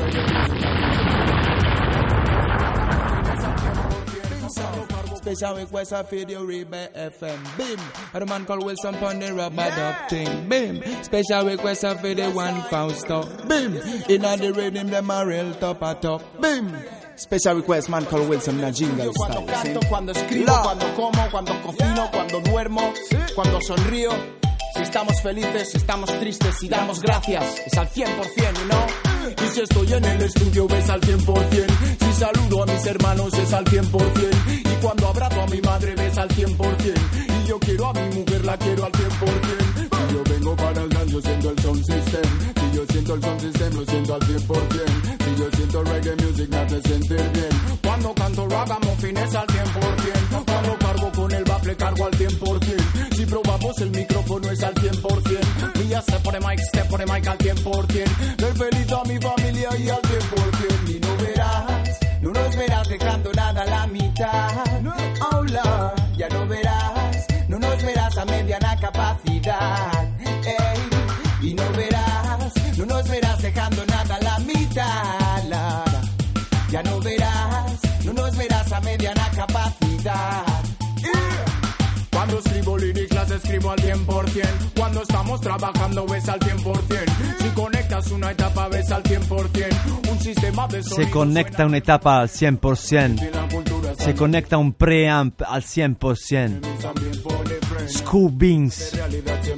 [5.21, 7.39] Special request of video FM.
[7.57, 7.79] Bim.
[8.13, 10.49] A man called Wilson pon the rubber duck thing.
[10.49, 10.83] Bim.
[11.03, 13.23] Special request of video one Fausto.
[13.47, 13.77] Bim.
[14.09, 16.41] Inna the rhythm them a real top a top.
[16.41, 16.75] Bim.
[17.15, 19.45] Special request man called Wilson na jingle style.
[19.45, 22.93] Cuando canto, cuando escribo, cuando como, cuando cocino, cuando duermo,
[23.35, 24.40] cuando sonrío.
[24.75, 28.07] Si estamos felices, si estamos tristes, si damos gracias, es al 100%,
[28.67, 28.85] ¿no?
[29.43, 31.67] Y si estoy en el estudio, es al 100%.
[31.99, 34.71] Si saludo a mis hermanos, es al 100%.
[34.71, 36.93] Y cuando abrazo a mi madre, ves al 100%.
[37.43, 39.89] Y yo quiero a mi mujer, la quiero al 100%.
[40.09, 42.53] Y yo vengo para el dan, yo siento el sound system.
[42.55, 45.25] Si yo siento el sound system, lo siento al 100%.
[45.25, 47.79] Si yo siento reggae music, me hace sentir bien.
[47.83, 50.45] Cuando canto ragamuffin es al 100%.
[50.45, 52.70] Cuando cargo con el bafle, cargo al 100%.
[54.31, 55.83] Micrófono es al 100%.
[55.83, 58.37] Mía se pone mic, se pone mic al 100%.
[58.37, 60.89] Ver feliz a mi familia y al 100%.
[60.89, 64.83] Y no verás, no nos verás dejando nada a la mitad.
[65.33, 69.90] Hola, ya no verás, no nos verás a mediana capacidad.
[83.31, 88.67] Lyrics las escribo al 100% Cuando estamos trabajando ves al 100% Si conectas una etapa
[88.67, 93.95] ves al 100% Un sistema de Se conecta una etapa al 100%.
[93.97, 96.61] Se conecta un preamp al 100%.
[97.87, 98.97] Scoop Beans,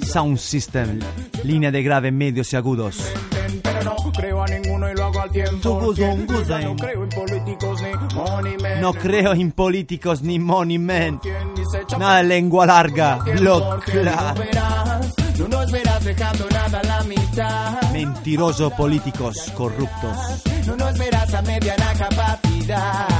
[0.02, 1.00] Sound System,
[1.44, 2.98] línea de grave, medios y agudos.
[3.84, 7.82] No creo a ninguno y lo hago al 100% Tuguzun, Ya No creo en políticos
[7.82, 11.20] ni money men No creo en políticos ni money men.
[11.98, 13.86] Nada lengua larga, block
[17.92, 20.44] Mentirosos políticos corruptos.
[20.66, 23.14] No nos verás a mediana capacidad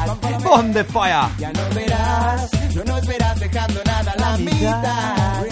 [0.74, 1.30] the fire.
[1.38, 5.44] Ya no verás, no nos verás dejando nada a la mitad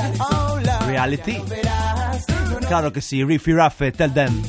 [0.88, 1.42] Reality.
[2.68, 4.42] Claro que sí, Riffy Raffe, tell them.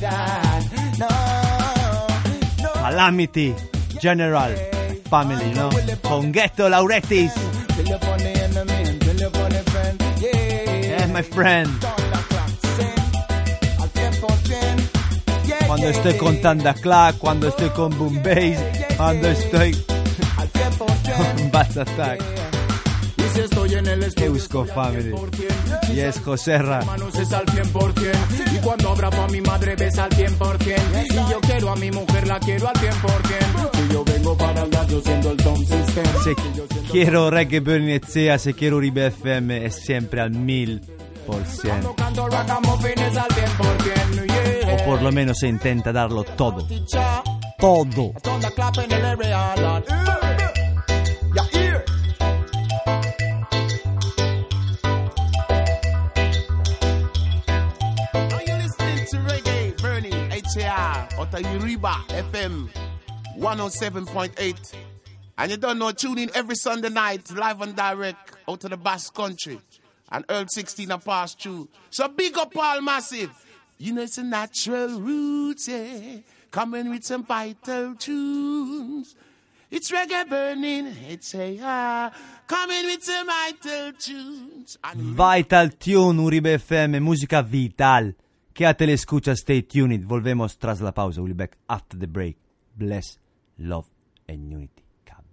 [2.75, 3.55] Calamity,
[4.01, 4.55] General,
[5.09, 5.71] Family, ¿no?
[6.03, 7.33] Con Ghetto Lauretis.
[11.13, 11.69] My friend.
[13.79, 18.59] al 100% Yeah, Cuando estoy con Tanda Clark, cuando estoy con Boom Bass,
[18.97, 19.73] cuando estoy
[20.79, 22.23] con Bass Attack.
[24.21, 25.15] Eusko Family.
[25.93, 26.83] Y es Joserra.
[26.85, 28.55] manos es al 100%.
[28.55, 31.07] Y cuando abrazo a mi madre ves al 100%.
[31.11, 32.91] Y yo quiero a mi mujer, la quiero al 100%.
[33.89, 36.05] Y yo vengo para hablar, yo siendo el Tom System.
[36.25, 36.35] Se
[36.91, 40.83] quiero Reggae Burning Etsea, se quiero Uribe FM, es siempre al mil
[41.27, 41.83] por cien.
[41.97, 44.27] Canto ragamuffin es al 100%.
[44.27, 44.75] Yeah.
[44.75, 46.67] O por lo menos se intenta darlo todo.
[47.59, 48.13] Todo.
[48.23, 49.85] Thunder clap in the area, Lord.
[51.35, 51.85] Yeah, here.
[58.13, 62.69] Now you're listening to Reggae Burning HAR out of Uriba FM
[63.39, 64.75] 107.8.
[65.39, 68.77] And you don't know, tune in every Sunday night, live and direct, out of the
[68.77, 69.59] Basque Country.
[70.13, 71.69] And Earl 16 a pass through.
[71.91, 73.31] So big up all massive.
[73.79, 76.19] You know it's a natural roots, yeah.
[76.51, 79.17] Coming with some vital tunes.
[79.71, 82.13] It's reggae burning, it's a
[82.47, 84.77] coming with some vital tunes.
[84.85, 88.15] And Vital Tune, Uribe FM, música vital.
[88.53, 90.05] Quédate le escucha, stay tuned.
[90.05, 91.23] Volvemos tras la pausa.
[91.23, 92.37] We'll be back after the break.
[92.77, 93.19] Bless,
[93.59, 93.87] love
[94.29, 94.82] and unity.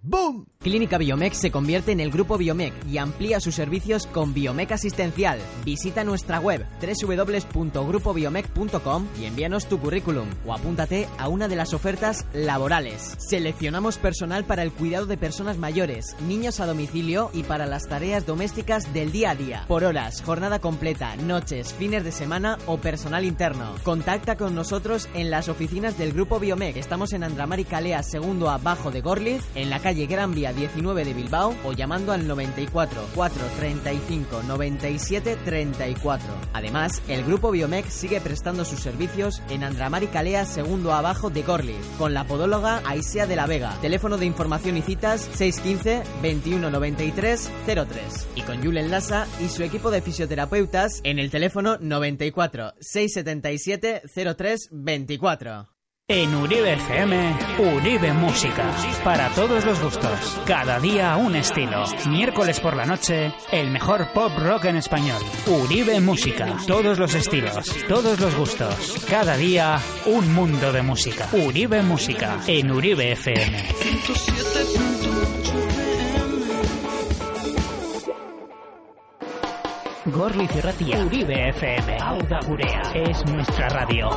[0.02, 0.50] ¡Boom!
[0.62, 5.38] Clínica Biomec se convierte en el grupo Biomec y amplía sus servicios con Biomec Asistencial.
[5.64, 12.26] Visita nuestra web www.grupobiomec.com y envíanos tu currículum o apúntate a una de las ofertas
[12.34, 13.16] laborales.
[13.18, 18.26] Seleccionamos personal para el cuidado de personas mayores, niños a domicilio y para las tareas
[18.26, 19.64] domésticas del día a día.
[19.66, 23.76] Por horas, jornada completa, noches, fines de semana o personal interno.
[23.82, 26.76] Contacta con nosotros en las oficinas del grupo Biomec.
[26.76, 31.04] Estamos en Andramar y Calea, segundo abajo de Gorliz, en la calle Gran Vía 19
[31.04, 36.28] de Bilbao o llamando al 94 435 97 34.
[36.52, 41.42] Además, el grupo Biomec sigue prestando sus servicios en Andramar y Calea, segundo abajo de
[41.42, 43.76] Gorliz, con la podóloga Aisea de la Vega.
[43.80, 48.28] Teléfono de información y citas 615 21 93 03.
[48.36, 54.02] Y con Julen Lassa y su equipo de fisioterapeutas en el teléfono 94 677
[54.36, 55.79] 03 24.
[56.12, 57.36] En Uribe FM,
[57.76, 58.68] Uribe Música.
[59.04, 60.40] Para todos los gustos.
[60.44, 61.84] Cada día un estilo.
[62.08, 65.22] Miércoles por la noche, el mejor pop rock en español.
[65.46, 66.56] Uribe Música.
[66.66, 69.06] Todos los estilos, todos los gustos.
[69.08, 71.28] Cada día un mundo de música.
[71.30, 72.40] Uribe Música.
[72.48, 73.68] En Uribe FM.
[80.06, 81.04] Gorli Cerratia.
[81.04, 81.96] Uribe FM.
[82.00, 82.82] Auda Gurea.
[82.96, 84.10] Es nuestra radio.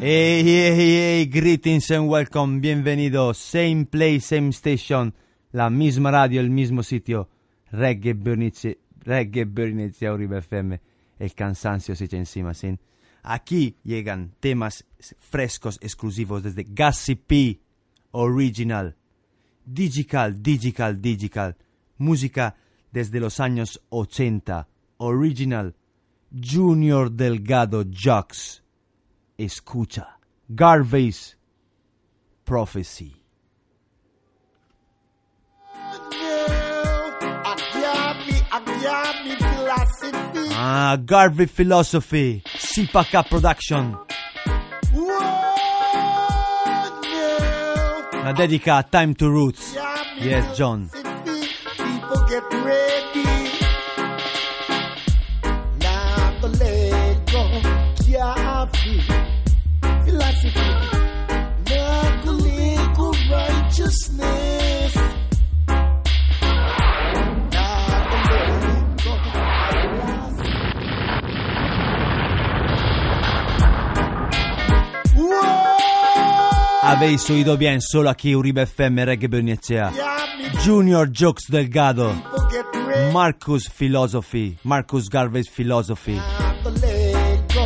[0.00, 3.36] Hey, hey, hey, greetings and welcome, bienvenidos.
[3.36, 5.12] Same place, same station,
[5.52, 7.28] la misma radio, el mismo sitio.
[7.72, 10.80] Reggae Bernice, Reggae Bernice Uribe FM.
[11.18, 12.78] El cansancio se echa encima, ¿sí?
[13.22, 14.86] Aquí llegan temas
[15.18, 17.60] frescos, exclusivos desde Gassy P,
[18.12, 18.96] Original,
[19.66, 21.56] Digital, Digital, Digital.
[21.98, 22.56] Música
[22.90, 24.66] desde los años 80,
[24.96, 25.74] Original,
[26.32, 28.60] Junior Delgado Jux.
[29.38, 30.06] Escucha.
[30.48, 31.36] Garvey's
[32.44, 33.14] Prophecy.
[40.52, 42.42] Ah, Garvey Philosophy.
[42.58, 43.96] Sipaka Production.
[48.22, 49.74] La dedica a Time to Roots.
[50.18, 50.90] Yes, John.
[76.82, 79.92] Habéis oído bien, solo aquí Uribe FM Reggae Bernicea.
[80.64, 82.12] Junior Jokes Delgado.
[83.12, 84.58] Marcus Philosophy.
[84.64, 86.18] Marcus Garvey's Philosophy.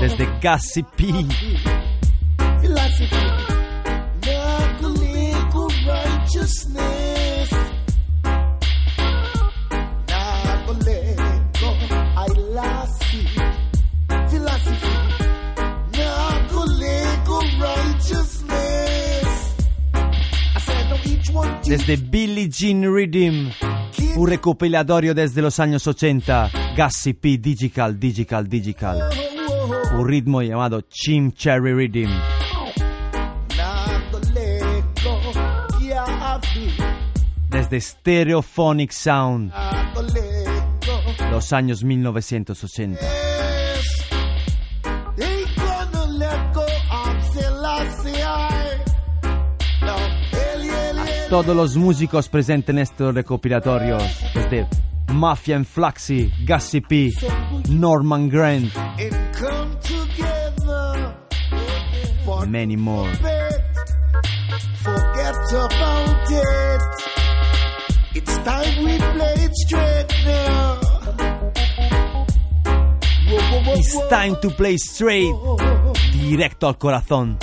[0.01, 1.74] Desde Gassy P.
[6.45, 7.51] righteousness.
[10.09, 11.70] Now the Lego
[12.16, 14.30] I lost it.
[14.30, 14.95] Philosophy.
[15.92, 19.26] Now the Lego righteousness.
[19.95, 23.51] I said, no, each one Desde Billie Jean Rhythm.
[24.16, 26.51] Un recopilatorio desde los años 80.
[26.76, 27.38] Gassy P.
[27.38, 29.11] Digital, Digital, Digital.
[29.95, 32.34] Un ritmo llamado Chim Cherry Rhythm.
[37.55, 39.52] Desde Stereophonic Sound.
[41.30, 42.98] Los años 1980.
[45.16, 48.82] Ain't gonna let go of Selassie I.
[49.82, 49.94] No,
[50.52, 51.28] Eli, Eli, Eli.
[51.30, 54.02] Todos los músicos presentes en estos recopilatorios,
[54.34, 54.66] desde
[55.12, 57.12] Mafia and Flaxy, Gussie P,
[57.68, 58.72] Norman Grant,
[62.48, 63.12] many more.
[68.45, 70.80] Time we play it straight now.
[73.76, 75.34] It's time to play straight,
[76.12, 77.38] directo al corazón.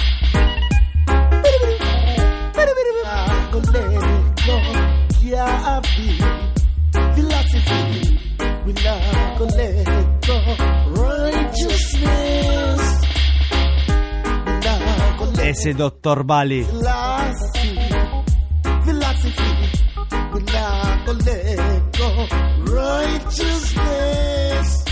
[8.83, 9.81] Not gonna let
[23.25, 24.85] Righteousness.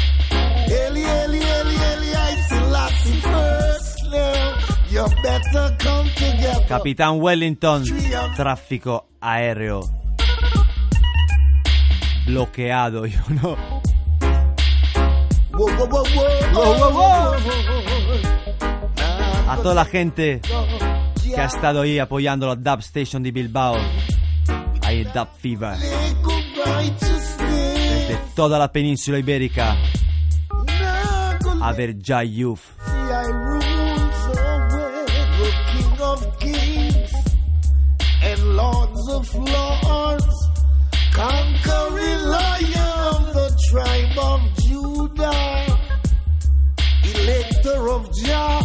[0.70, 4.56] Eli, Eli, Eli, Eli, I Selassie first now.
[4.90, 6.68] You better come together.
[6.68, 7.84] Capitán Wellington,
[8.36, 9.82] tráfico aéreo.
[12.28, 13.58] Bloqueado, yo no.
[19.48, 20.42] A toda la gente
[21.24, 23.76] que ha estado ahí apoyando la Dub Station de Bilbao.
[24.84, 25.78] Ahí Dub Fever.
[28.40, 29.76] Desde toda la península ibérica.
[31.62, 32.62] A ver ya Youth.
[32.86, 35.06] See, I rules over
[35.40, 37.12] the King of Kings
[38.24, 40.36] and Lords of Lords,
[41.14, 45.66] conquering Lion of the tribe of Judah,
[47.14, 48.62] Elector of Jah,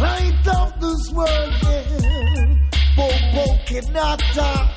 [0.00, 2.56] light of this world, yeah.
[2.96, 4.70] Bobo Kenata.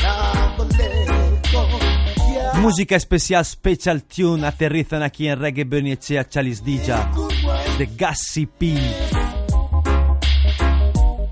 [0.00, 1.23] Now
[2.60, 7.10] Música especial Special Tune aterrizan aquí en Reggae Bernicea Chalis Dija
[7.78, 8.74] de Gussie P.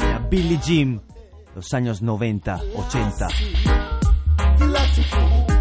[0.00, 1.00] A Billy Jim,
[1.54, 3.28] los años 90, 80.
[4.58, 5.52] philosophy.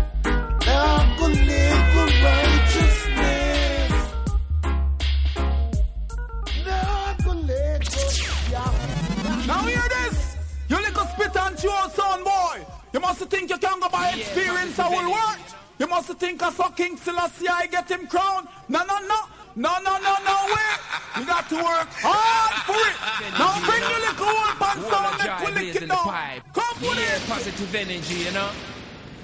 [9.48, 10.38] Now hear this.
[10.70, 12.51] You little spit and chew son boy.
[12.94, 15.40] You must think you can go by experience how will work.
[15.80, 18.48] You must think I saw King Selassie I get him crowned.
[18.70, 19.16] No, no, no.
[19.54, 20.80] No, no, no, no, wait.
[21.20, 23.32] You got to work hard for it.
[23.38, 26.42] Now bring your little old pants down, we lick it down.
[26.54, 27.28] Come with Yeah, it.
[27.28, 28.50] positive energy, you know.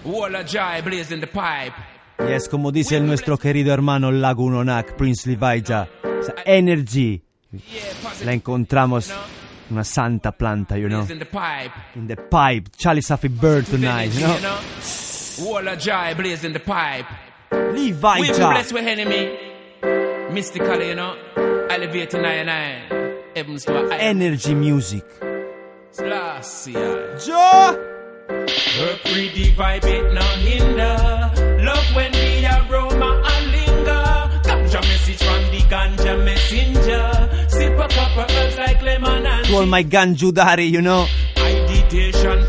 [0.03, 1.73] Wall of joy blazing the pipe.
[2.19, 5.87] Y es como dice el nuestro querido hermano Lagunonak, Prince Levaja.
[6.19, 7.21] Esa energy
[8.25, 9.15] la encontramos en
[9.71, 10.99] una santa planta, you know.
[10.99, 11.71] Blazing the pipe.
[11.95, 12.69] In the pipe.
[12.77, 14.35] Charlie Safi Bird tonight, you know.
[14.35, 14.59] You know.
[15.39, 17.05] Wall of joy blazing the pipe.
[17.51, 18.51] We be Levaja.
[18.51, 20.33] blessed with enemy.
[20.33, 21.15] Mystically, you know.
[21.67, 22.81] Nine nine.
[23.35, 25.03] Heavens to a Energy music.
[25.91, 26.73] Selassie.
[26.73, 27.93] Joe!
[28.27, 31.63] The vibe, it no hinder.
[31.63, 34.05] Love when the aroma and linger.
[34.43, 37.46] Ganja message from the ganja messenger.
[37.77, 41.05] Cup of herbs like lemon and To all my ganju daddy, you know.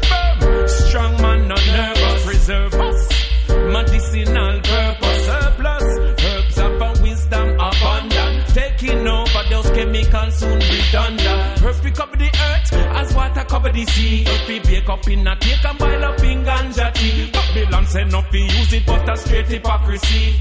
[0.08, 0.68] firm.
[0.68, 3.08] Strong man, not nervous, reserve us.
[3.48, 5.82] Medicinal purpose, surplus.
[6.24, 8.46] Herbs of wisdom abundant.
[8.54, 11.62] Taking over those chemicals soon redundant.
[11.62, 14.24] Earth we cover the earth as water cover the sea.
[14.26, 17.30] Earth we bake up in a cake and boil up in ganja tea.
[17.32, 20.34] Babylon say no fi use it, but a straight hypocrisy.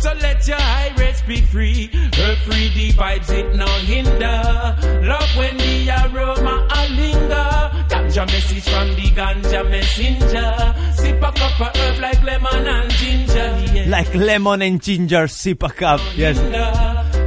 [0.00, 1.90] So let your high rates be free.
[1.94, 5.06] Earth free the vibes, it no hinder.
[5.06, 7.50] Love when the aroma a linger.
[7.90, 10.74] Ganja message from the ganja messenger.
[10.96, 13.74] Sip a cup of herb like lemon and ginger.
[13.74, 13.84] Yeah.
[13.88, 16.00] Like lemon and ginger sip a cup.
[16.16, 16.38] Yes.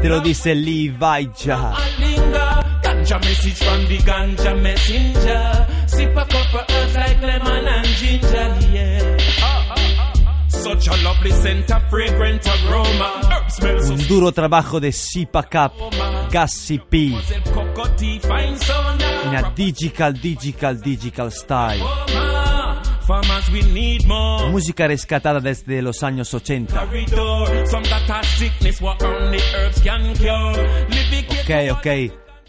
[0.02, 1.76] Te lo dice Levaja.
[2.00, 2.64] linger.
[2.82, 5.68] Ganja message from the ganja messenger.
[5.88, 8.58] Sip a cup of herbs like lemon and ginger.
[8.74, 8.93] Yeah.
[13.90, 15.74] Un duro trabajo de Sipa Cup.
[16.32, 16.98] Gussie P.
[19.26, 21.84] In a digital, digital, digital style.
[24.52, 26.80] Música rescatada desde los años 80.
[26.80, 27.68] Corridor.
[27.68, 30.88] Some that are sickness, what only herbs can cure.
[30.90, 31.88] Living Ok, ok.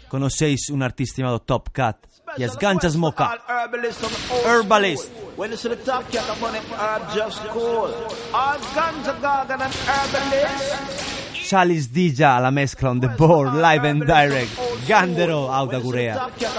[0.07, 1.97] Conocéis un artista llamado Top Cat.
[2.37, 3.29] Yes, Ganja Smoker.
[3.47, 5.09] Herbalist from the old Herbalist.
[5.37, 7.93] When you see the top cat up on it, herb just cool.
[8.33, 11.15] All are gargan and herbalist.
[11.33, 14.51] Chalice Dija alla mescla on the board, live and direct.
[14.87, 16.15] Gandero Auda Gurea.
[16.15, 16.55] Top cat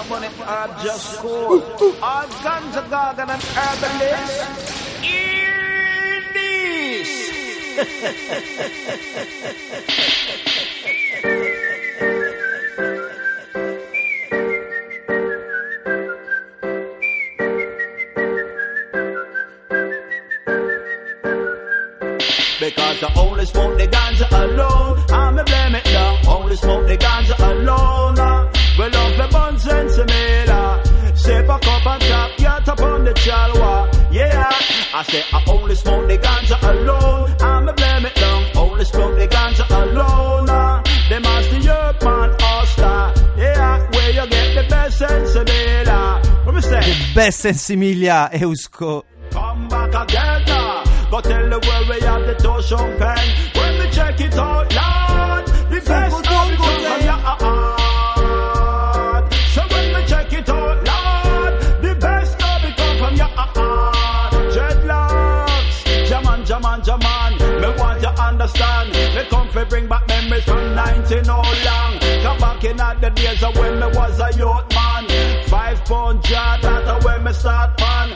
[22.66, 24.98] Because I only smoke the ganja alone.
[25.08, 26.26] I'ma blame it down.
[26.26, 28.18] Only smoke the ganja alone.
[28.18, 28.52] Uh.
[28.76, 30.82] Well, love the bun sense mela.
[31.14, 33.72] Sip a cup and tap, get up on the chalwa.
[34.12, 34.50] Yeah,
[34.94, 37.36] I say I only smoke the ganja alone.
[37.40, 38.44] I'ma blame it down.
[38.56, 40.50] Only smoke the ganja alone.
[40.50, 40.82] Uh.
[41.08, 43.14] Them as the Europe man, all star.
[43.38, 45.32] Yeah, where you get the best sense
[46.66, 46.80] say?
[46.80, 49.04] The best sensimilia Eusko.
[49.30, 50.95] Come back again.
[51.10, 53.32] Go tell the world we have the toe champagne.
[53.54, 58.34] When we check it out, Lord, the best of come from your heart.
[59.54, 64.32] So when we check it out, Lord, the best of it come from your heart.
[64.52, 67.38] Dreadlocks, Jaman, Jaman, Jaman.
[67.60, 68.90] Me want you understand.
[68.90, 72.00] Me come for bring back memories from 19 oh long.
[72.22, 75.06] Come back in at the days of when me was a youth man.
[75.46, 78.15] Five pound jar, that's when me start pan.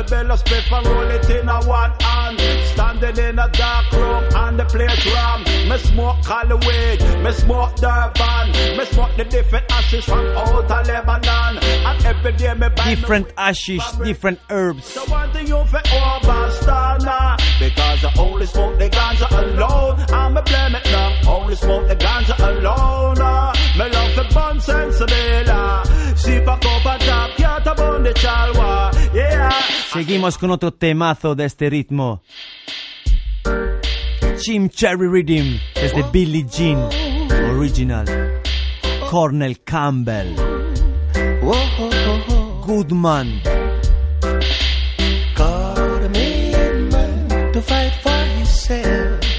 [0.00, 2.40] Learn for build spliff and roll it in a one hand.
[2.68, 5.42] Standing in a dark room and the place ram.
[5.68, 11.58] Me smoke Hollywood, me smoke Durban, me smoke the different ashes from out of Lebanon.
[11.58, 14.86] And every day me buy me Different ashes, different herbs.
[14.86, 20.26] so one thing you for overstand now Because I only smoke the ganja alone ah,
[20.26, 23.52] I'ma blame it now Only smoke the ganja alone uh.
[23.76, 28.99] Me love the bun sensibila Sip a cup and tap Cat upon the chalwa
[29.92, 32.22] Seguimos con otro temazo de este ritmo.
[34.38, 36.88] Chim Cherry Rhythm es de Billie Jean
[37.56, 38.06] Original.
[39.10, 40.34] Cornel Campbell.
[42.66, 43.42] Goodman.
[46.90, 49.29] Man to fight for himself.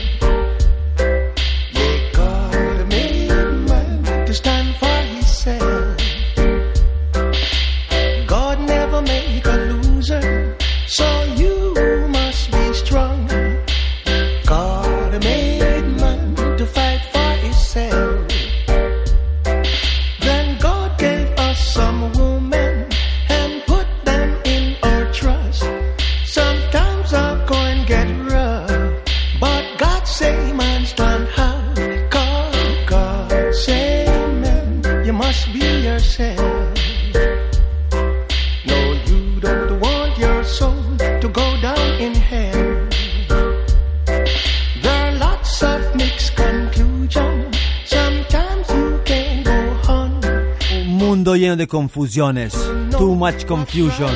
[51.22, 52.52] Mundo lleno de confusiones.
[52.98, 54.10] Too much confusion.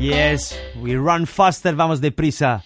[0.00, 2.64] Yes, we run faster, vamos deprisa.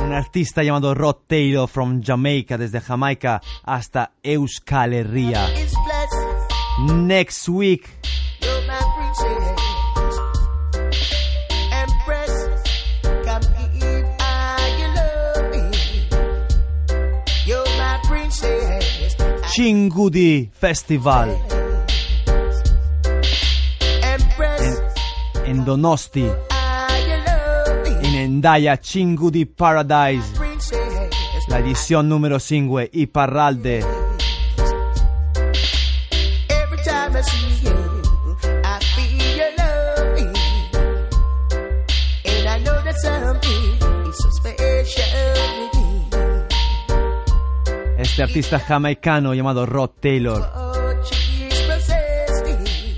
[0.00, 5.48] Un artista llamado Rod Taylor from Jamaica, desde Jamaica hasta Euskal Herria.
[6.94, 8.00] Next week,
[19.50, 19.54] princess.
[19.54, 21.36] Chingudi Festival
[24.02, 24.80] Empress,
[25.44, 26.28] en Donosti, I
[27.06, 28.08] you love me.
[28.08, 31.48] en Endaya Chingudi Paradise, Princess.
[31.48, 33.84] la edición número 5 y Parralde.
[48.20, 50.46] Este artista jamaicano llamado Rod Taylor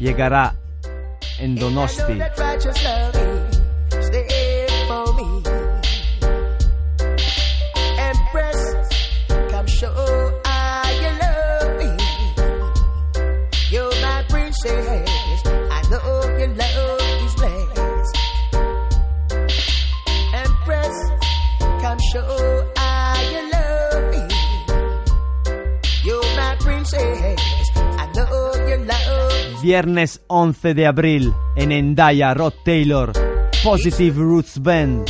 [0.01, 0.57] llegará
[1.39, 2.19] en Donosti.
[29.63, 33.13] Viernes 11 de abril en Endaya, Rod Taylor,
[33.63, 35.07] Positive Roots Band.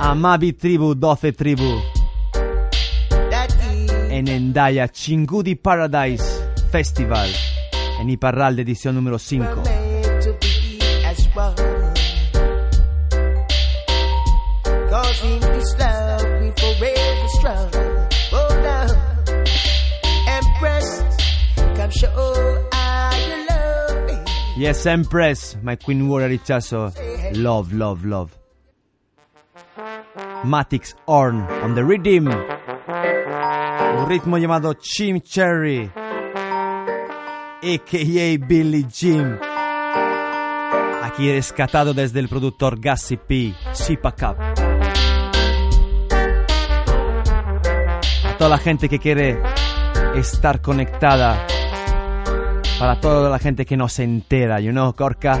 [0.00, 1.80] Amabi Tribu 12 Tribu,
[4.10, 6.24] en Endaya Chingudi Paradise
[6.72, 7.30] Festival,
[8.00, 9.65] en Iparral de edición número 5.
[24.56, 26.90] Yes, Empress, my Queen Warrior Richazo.
[27.36, 28.38] Love, love, love.
[30.44, 32.28] Matix Horn on the rhythm.
[32.28, 35.90] Un ritmo llamado Chim Cherry,
[37.62, 38.38] a.k.a.
[38.38, 39.38] Billy Jim.
[41.02, 44.36] Aquí rescatado desde el productor Gassy P, Sipa Cup.
[48.24, 49.38] A toda la gente que quiere
[50.14, 51.46] estar conectada,
[52.78, 55.40] para toda la gente que no se entera, you know, Corca,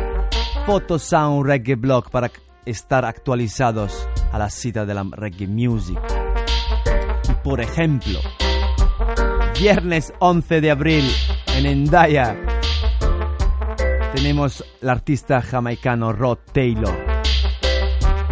[0.64, 2.30] Photo Sound Reggae Blog para
[2.64, 5.98] estar actualizados a la cita de la reggae music.
[7.28, 8.18] Y por ejemplo,
[9.58, 11.04] viernes 11 de abril
[11.56, 12.36] en Endaya
[14.14, 16.96] tenemos el artista jamaicano Rod Taylor,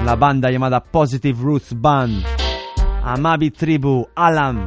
[0.03, 2.25] la banda llamada Positive Roots Band,
[3.03, 4.67] Amabi Tribu, Alam,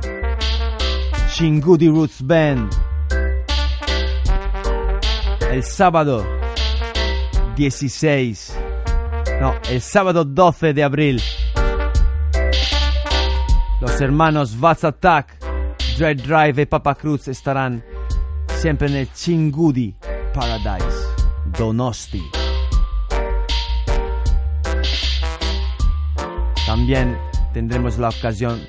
[1.34, 2.87] Chingudi Roots Band.
[5.52, 6.26] El sábado
[7.56, 8.58] 16,
[9.42, 11.22] no, el sábado 12 de abril,
[13.80, 15.38] los hermanos Vaz Attack,
[15.98, 17.84] Dread Drive y Papa Cruz estarán
[18.58, 19.96] siempre en el Chingudi
[20.34, 20.98] Paradise,
[21.58, 22.24] Donosti.
[26.66, 27.18] También
[27.54, 28.62] tendremos la ocasión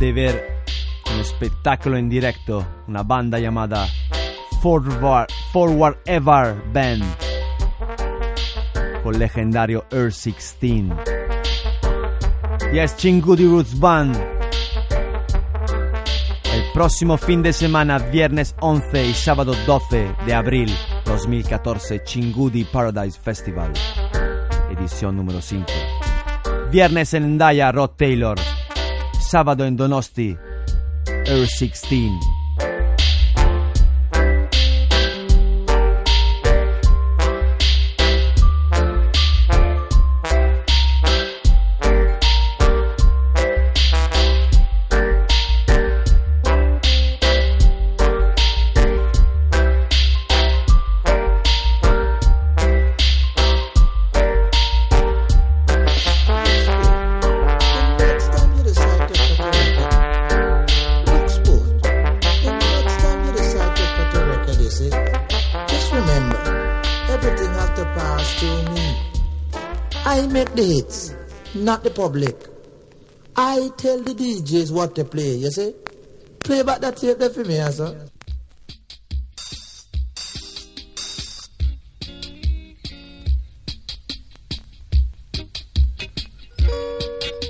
[0.00, 0.62] de ver
[1.12, 3.86] un espectáculo en directo, una banda llamada
[4.62, 7.04] Forward, Ever Band,
[9.02, 10.92] con legendario Earth 16.
[12.72, 14.16] Yes, Chingudi Roots Band.
[16.52, 20.74] El próximo fin de semana, viernes 11 y sábado 12 de abril
[21.04, 23.72] 2014, Chingudi Paradise Festival,
[24.70, 25.66] edición número 5.
[26.70, 28.38] Viernes en Endaya, Rod Taylor.
[29.20, 30.36] Sábado en Donosti,
[31.26, 32.35] Earth 16.
[71.76, 72.36] Not the public.
[73.36, 75.74] I tell the DJs what to play, you see.
[76.42, 78.08] Play back that tape there for me, sir.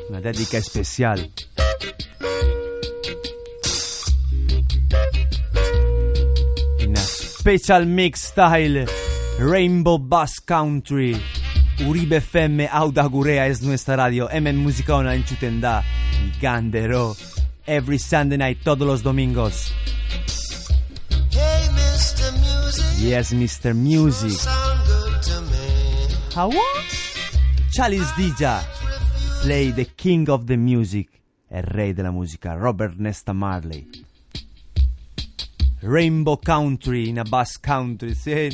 [0.09, 1.31] Una dedica especial.
[6.81, 8.87] Una special mix style
[9.39, 11.36] Rainbow Bass Country.
[11.85, 14.31] Uribe FM Auda Gurea es nuestra radio.
[14.31, 15.85] M Musicona en Chutendá.
[16.25, 17.15] Y Gandero.
[17.67, 19.73] Every Sunday night, todos los domingos.
[21.33, 22.33] Hey, Mr.
[22.39, 23.75] Music, Yes, Mr.
[23.75, 24.39] Music.
[26.35, 26.51] How
[27.71, 28.63] Chalice Dija.
[29.43, 31.09] Play the king of the music.
[31.51, 33.87] El rey della musica, Robert Nesta Marley.
[35.83, 38.49] Rainbow Country in a bass country, sì.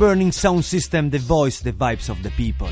[0.00, 2.70] Burning Sound System, the voice, the vibes of the people.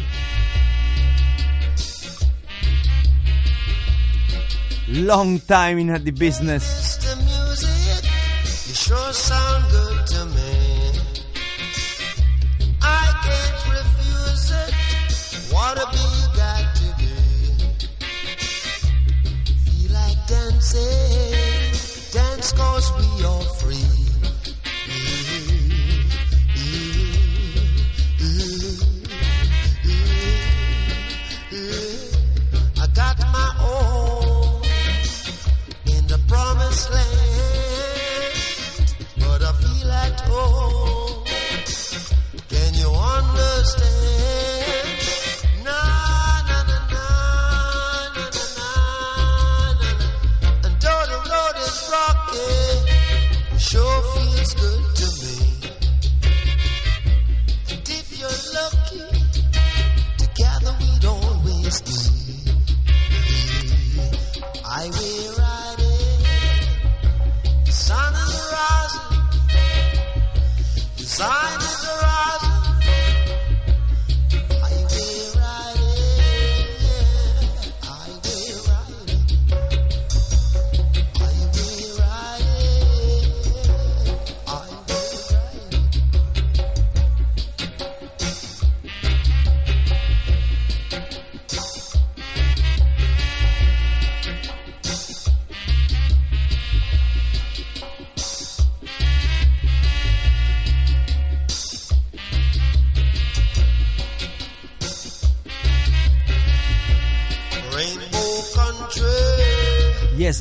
[4.88, 6.77] Long time in the business.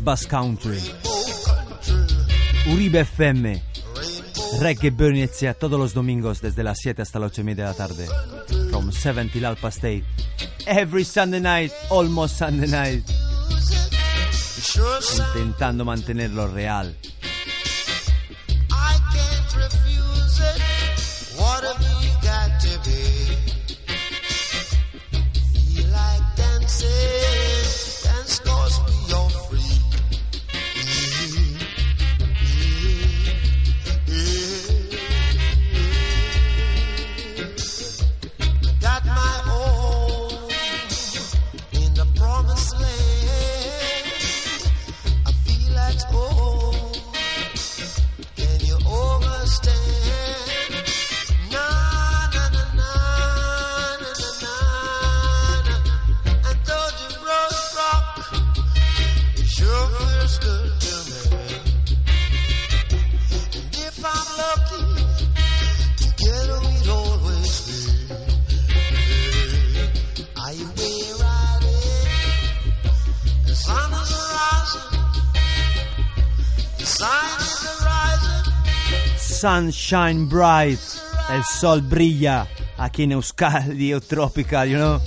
[0.07, 0.79] Bass Country.
[2.71, 3.61] Uribe FM.
[4.61, 7.71] Reggae Burn inizia todos los domingos desde las 7 hasta las 8 y media de
[7.71, 8.07] la tarde.
[8.69, 10.05] From 7 till half past 8.
[10.65, 13.03] Every Sunday night, almost Sunday night.
[15.35, 16.95] Intentando mantenerlo real.
[79.87, 80.79] Sunshine Bright.
[81.29, 82.45] El sol brilla
[82.77, 84.99] aquí en Euskadi o Tropical, you know?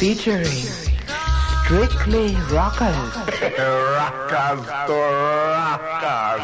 [0.00, 0.66] Featuring
[1.64, 3.14] Strictly Rockers.
[3.56, 4.98] Rockers to
[5.62, 6.42] rockers.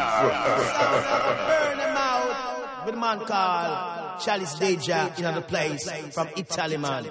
[1.45, 3.92] Burn them out with man called
[4.23, 7.05] Chalice Deja in another place from Italy, man.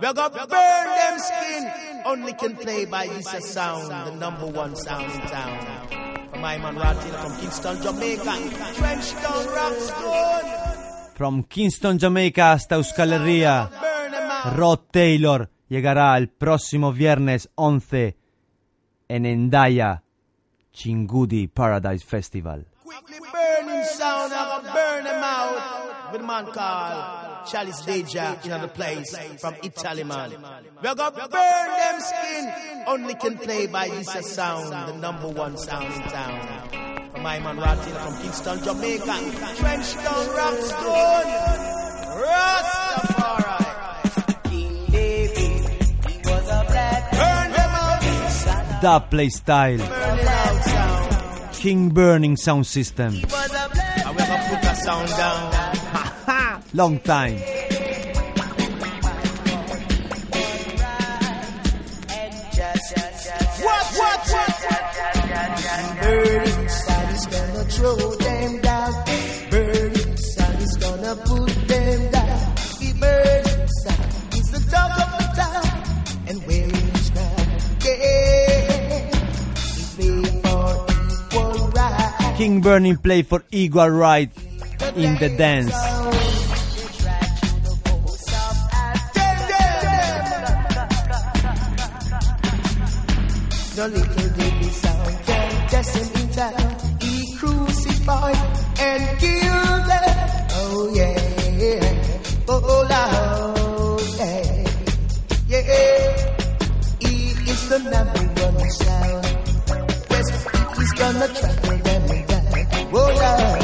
[0.00, 2.02] We're gonna burn them skin.
[2.04, 6.28] Only can play by this sound, the number one sound in town.
[6.30, 8.32] From my man Ratty from Kingston, Jamaica.
[8.76, 11.16] Trenchtown, Rockstone.
[11.16, 13.70] From Kingston, Jamaica hasta Euskal Herria.
[14.54, 18.16] Rod Taylor llegará el próximo viernes 11
[19.08, 20.02] en Endaya,
[20.72, 22.66] Chingudi Paradise Festival.
[23.32, 25.77] Burning sound, I'm gonna burn them out
[26.12, 30.32] with a man called Chalice Deja in another place from Italy, man.
[30.82, 32.52] We're gonna burn them skin.
[32.86, 37.10] Only can play by this a sound, the number one sound in town.
[37.12, 39.16] From my man Ratty from Kingston, Jamaica.
[39.58, 41.26] Trenchtown, Rockstone.
[42.22, 43.64] Rastafari.
[44.50, 45.62] King David,
[46.08, 48.82] he was a black Burn them out.
[48.82, 49.78] Dub Play Style.
[49.78, 51.54] Burn it sound.
[51.54, 53.14] King Burning Sound System.
[53.14, 55.37] And we're gonna put that sound down.
[56.78, 57.34] Long time.
[63.66, 64.52] What, what, what?
[66.02, 68.92] Burning sun is gonna throw them down.
[69.50, 72.54] Burning sun is gonna put them down.
[72.78, 74.00] The burning sun
[74.38, 75.66] is the talk of the town.
[76.28, 77.42] And where is ground?
[77.82, 79.10] Yeah.
[79.98, 82.34] We play for equal right.
[82.38, 84.30] King Burning play for equal right
[84.94, 85.74] in the dance.
[93.78, 95.70] The little baby sound can
[96.18, 96.76] in town.
[97.00, 98.34] He crucified
[98.80, 100.46] and killed them.
[100.50, 101.22] Oh yeah,
[102.48, 102.58] oh
[102.90, 106.10] Lord, yeah, yeah.
[106.98, 107.14] He
[107.52, 109.24] is the number one sound.
[110.10, 110.28] Yes,
[110.76, 112.50] he's gonna trample them down.
[112.90, 113.62] Oh Lord,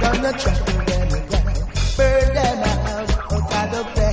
[0.00, 1.54] gonna trample them down,
[1.96, 4.08] burn them out, oh God oh, of the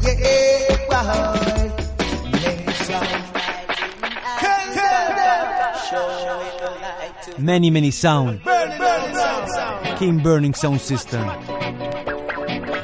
[0.00, 1.31] Yeah, wow.
[7.42, 8.40] Many, many sound.
[9.98, 11.28] King Burning Sound System.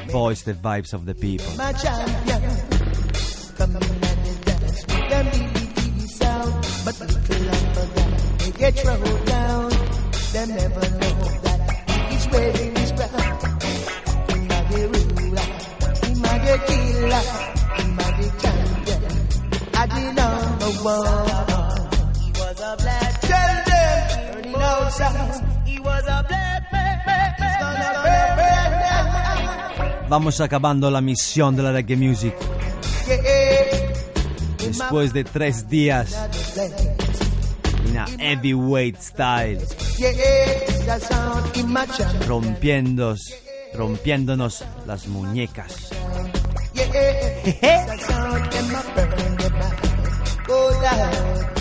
[0.09, 1.47] Voice the vibes of the people.
[1.55, 2.41] my champion.
[3.55, 6.51] Come in and they dance with them BBB sound.
[6.83, 9.69] But little after that, they get thrown down.
[10.33, 11.15] Them never know
[11.45, 11.59] that
[12.09, 13.59] he's wearing his crown.
[14.27, 15.47] He might be ruler,
[16.03, 17.23] he might be killer,
[17.77, 19.01] he might be champion.
[19.73, 21.38] I the number one.
[30.09, 32.33] Vamos acabando la misión de la reggae music.
[34.57, 36.15] Después de tres días
[37.85, 39.65] en a heavyweight style,
[42.27, 43.33] rompiendos,
[43.73, 45.89] rompiéndonos las muñecas.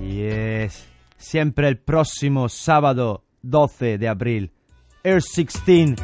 [0.00, 0.86] Yes.
[1.16, 4.50] Siempre el próximo sábado 12 de abril.
[5.04, 5.96] Air 16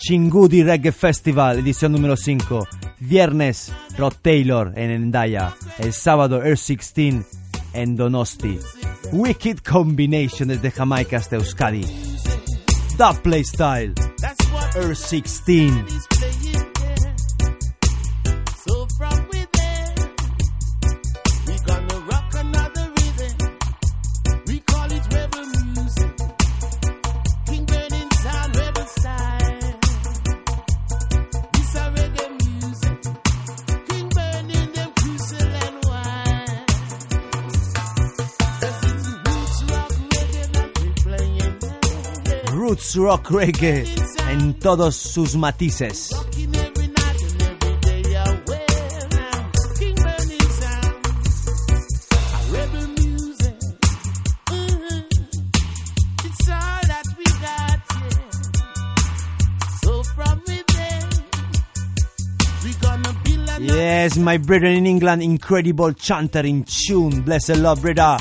[0.00, 2.66] Chingudi Reggae Festival, edición número 5.
[3.00, 5.54] Viernes, Rod Taylor en Endaya.
[5.78, 7.26] El sábado, Air 16
[7.74, 8.58] en Donosti.
[9.12, 11.82] Wicked Combination desde Jamaica hasta Euskadi.
[12.96, 13.94] The Play Style.
[14.74, 15.70] Air 16.
[59.82, 61.08] So from within,
[62.64, 67.22] we gonna build a Yes, my brethren in England, incredible chanter in tune.
[67.22, 68.18] Blessed love, brother.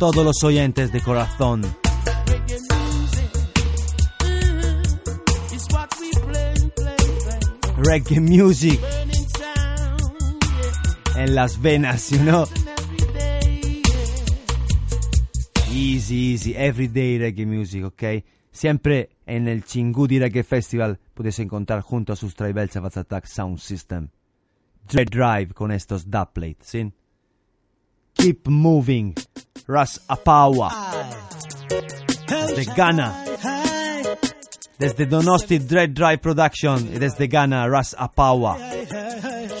[0.00, 1.60] Todos los oyentes de corazón.
[7.76, 8.80] Reggae music.
[11.16, 12.46] En las venas, you know.
[15.70, 18.02] Easy, easy, everyday reggae music, ok?
[18.50, 23.58] Siempre en el Chingudi Reggae Festival puedes encontrar junto a sus Tribal Savage Attack Sound
[23.58, 24.08] System.
[24.88, 26.90] Dread Drive con estos dubplates, ¿sí?
[28.14, 29.14] Keep Moving,
[29.70, 30.68] Ras Apawa,
[32.26, 33.24] desde Ghana.
[34.76, 38.56] Desde Donosti Dread Drive Production desde Ghana, Ras Apawa.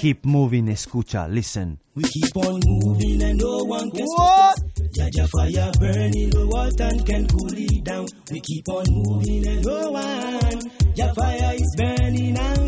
[0.00, 1.78] Keep Moving, escucha, listen.
[1.94, 4.58] We keep on moving and no one can stop us.
[4.98, 8.06] Jaja fire burning, no water can cool it down.
[8.32, 10.60] We keep on moving and no one.
[10.96, 12.59] Your fire is burning now.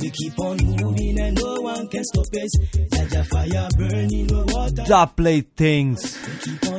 [0.00, 2.58] We keep on moving and no one can stop us.
[2.90, 4.82] Jaja fire burning, no water.
[4.84, 6.18] Dubplate Things.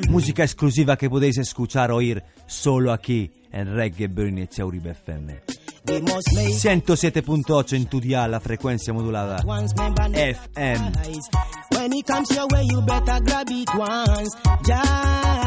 [0.10, 5.42] Música exclusiva que podéis escuchar oír solo aquí en Reggae Burning e Uribe FM.
[5.88, 10.92] We must make 107.8 en tu dial, la member never FM.
[11.72, 14.36] When it comes your way, you better grab it once.
[14.64, 15.41] Jah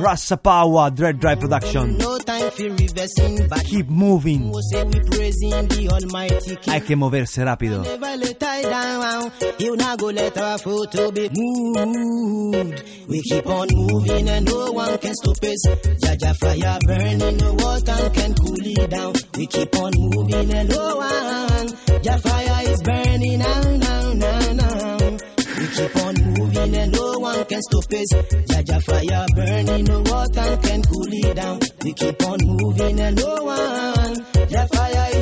[0.00, 1.98] Rasa Power, Dread Drive Production.
[1.98, 3.64] No time for reversing back.
[3.64, 4.52] Keep moving.
[4.72, 6.74] Say we praising the Almighty King.
[6.74, 7.82] Hay que moverse rápido.
[7.82, 9.32] Never let I down.
[9.58, 12.82] You not go let our photo be moved.
[13.08, 15.66] We keep on moving and no one can stop us.
[16.00, 19.12] Jaja fire burning, no water can cool it down.
[19.36, 21.68] We keep on moving and no one.
[22.02, 25.18] Jah fire is burning now, now, now, now.
[25.58, 26.99] We keep on moving and no
[27.30, 28.12] one can stop us.
[28.50, 31.60] Jaja fire burning, no water can cool it down.
[31.84, 34.14] We keep on moving and no one.
[34.50, 35.19] Jah fire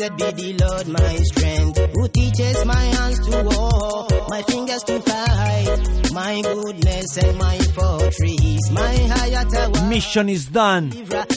[0.00, 4.98] Blessed be the Lord, my strength, who teaches my hands to war, my fingers to
[5.00, 9.88] fight, my goodness and my fortress, my higher tower.
[9.90, 10.88] Mission is done.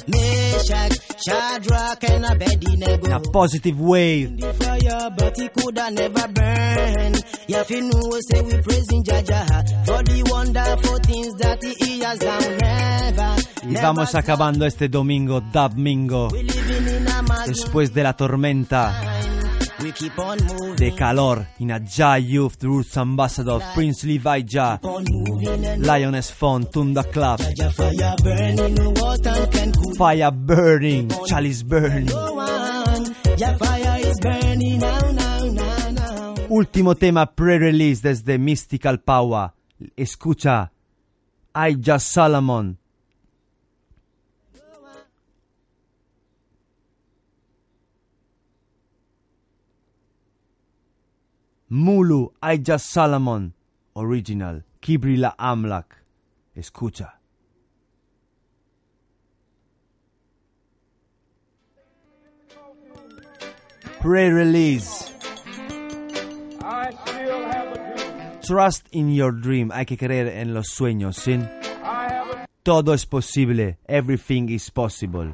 [0.08, 3.12] Meshach, Shadrach, and Abednego.
[3.12, 3.80] A positive
[4.54, 7.14] fire, but he coulda never burn.
[7.82, 9.46] Know say we praising Jaja
[9.86, 12.58] for the wonderful things that he has done.
[12.58, 15.72] Never, Y vamos acabando este domingo, mad
[17.48, 19.22] Después de la tormenta
[20.78, 21.46] de calor.
[21.60, 21.80] In a
[22.20, 24.80] Youth, Roots Ambassador, Prince Levi Jah,
[25.78, 27.40] Lioness Font, Tunda Club,
[29.98, 32.12] fire burning, Chalice Burning.
[36.50, 39.52] Último tema pre-release desde Mystical Power.
[39.98, 40.72] Escucha,
[41.56, 42.83] I Just Solomon.
[51.74, 53.54] Mulu, I Just Solomon.
[53.96, 55.86] Original, Kibrila Amlak.
[56.56, 57.14] Escucha.
[64.02, 65.12] Pre-release.
[68.46, 69.72] Trust in your dream.
[69.72, 71.40] Hay que creer en los sueños, ¿sí?
[72.62, 73.78] Todo es posible.
[73.88, 75.34] Everything is possible.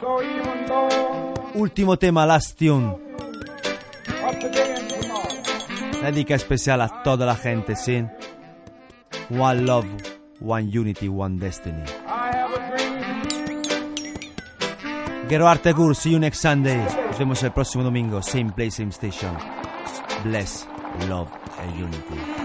[0.00, 0.20] So
[0.68, 2.94] though Último tema, last tune.
[6.02, 8.04] Dedica especial a toda la gente, ¿sí?
[9.30, 9.86] One love,
[10.40, 11.84] one unity, one destiny.
[15.28, 16.76] Gero Artegur, see you next Sunday.
[17.06, 18.22] Nos vemos el próximo domingo.
[18.22, 19.36] Same place, same station.
[20.24, 20.66] Bless,
[21.08, 21.28] love
[21.60, 22.39] and unity.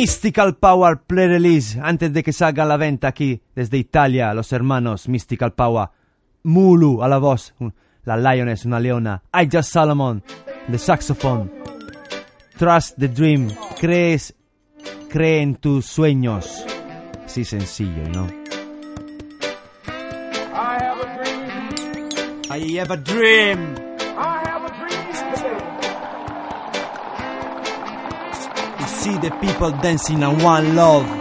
[0.00, 1.80] Mystical Power pre-release.
[1.82, 5.88] Antes de que salga a la venta aquí, desde Italia, los hermanos Mystical Power.
[6.44, 7.52] Mulu a la voz.
[8.04, 9.24] La Lioness, una leona.
[9.34, 10.22] I Just Solomon,
[10.70, 11.50] the saxophone.
[12.56, 13.50] Trust the dream.
[13.80, 14.36] Crees,
[15.08, 16.64] cree en tus sueños.
[17.24, 18.28] Así sencillo, ¿no?
[20.54, 22.08] I have a dream.
[22.52, 23.87] I have a dream.
[28.98, 31.17] See the people dancing in one love.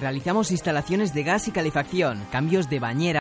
[0.00, 3.10] Realizamos instalaciones de gas y calefacción, cambios de bañera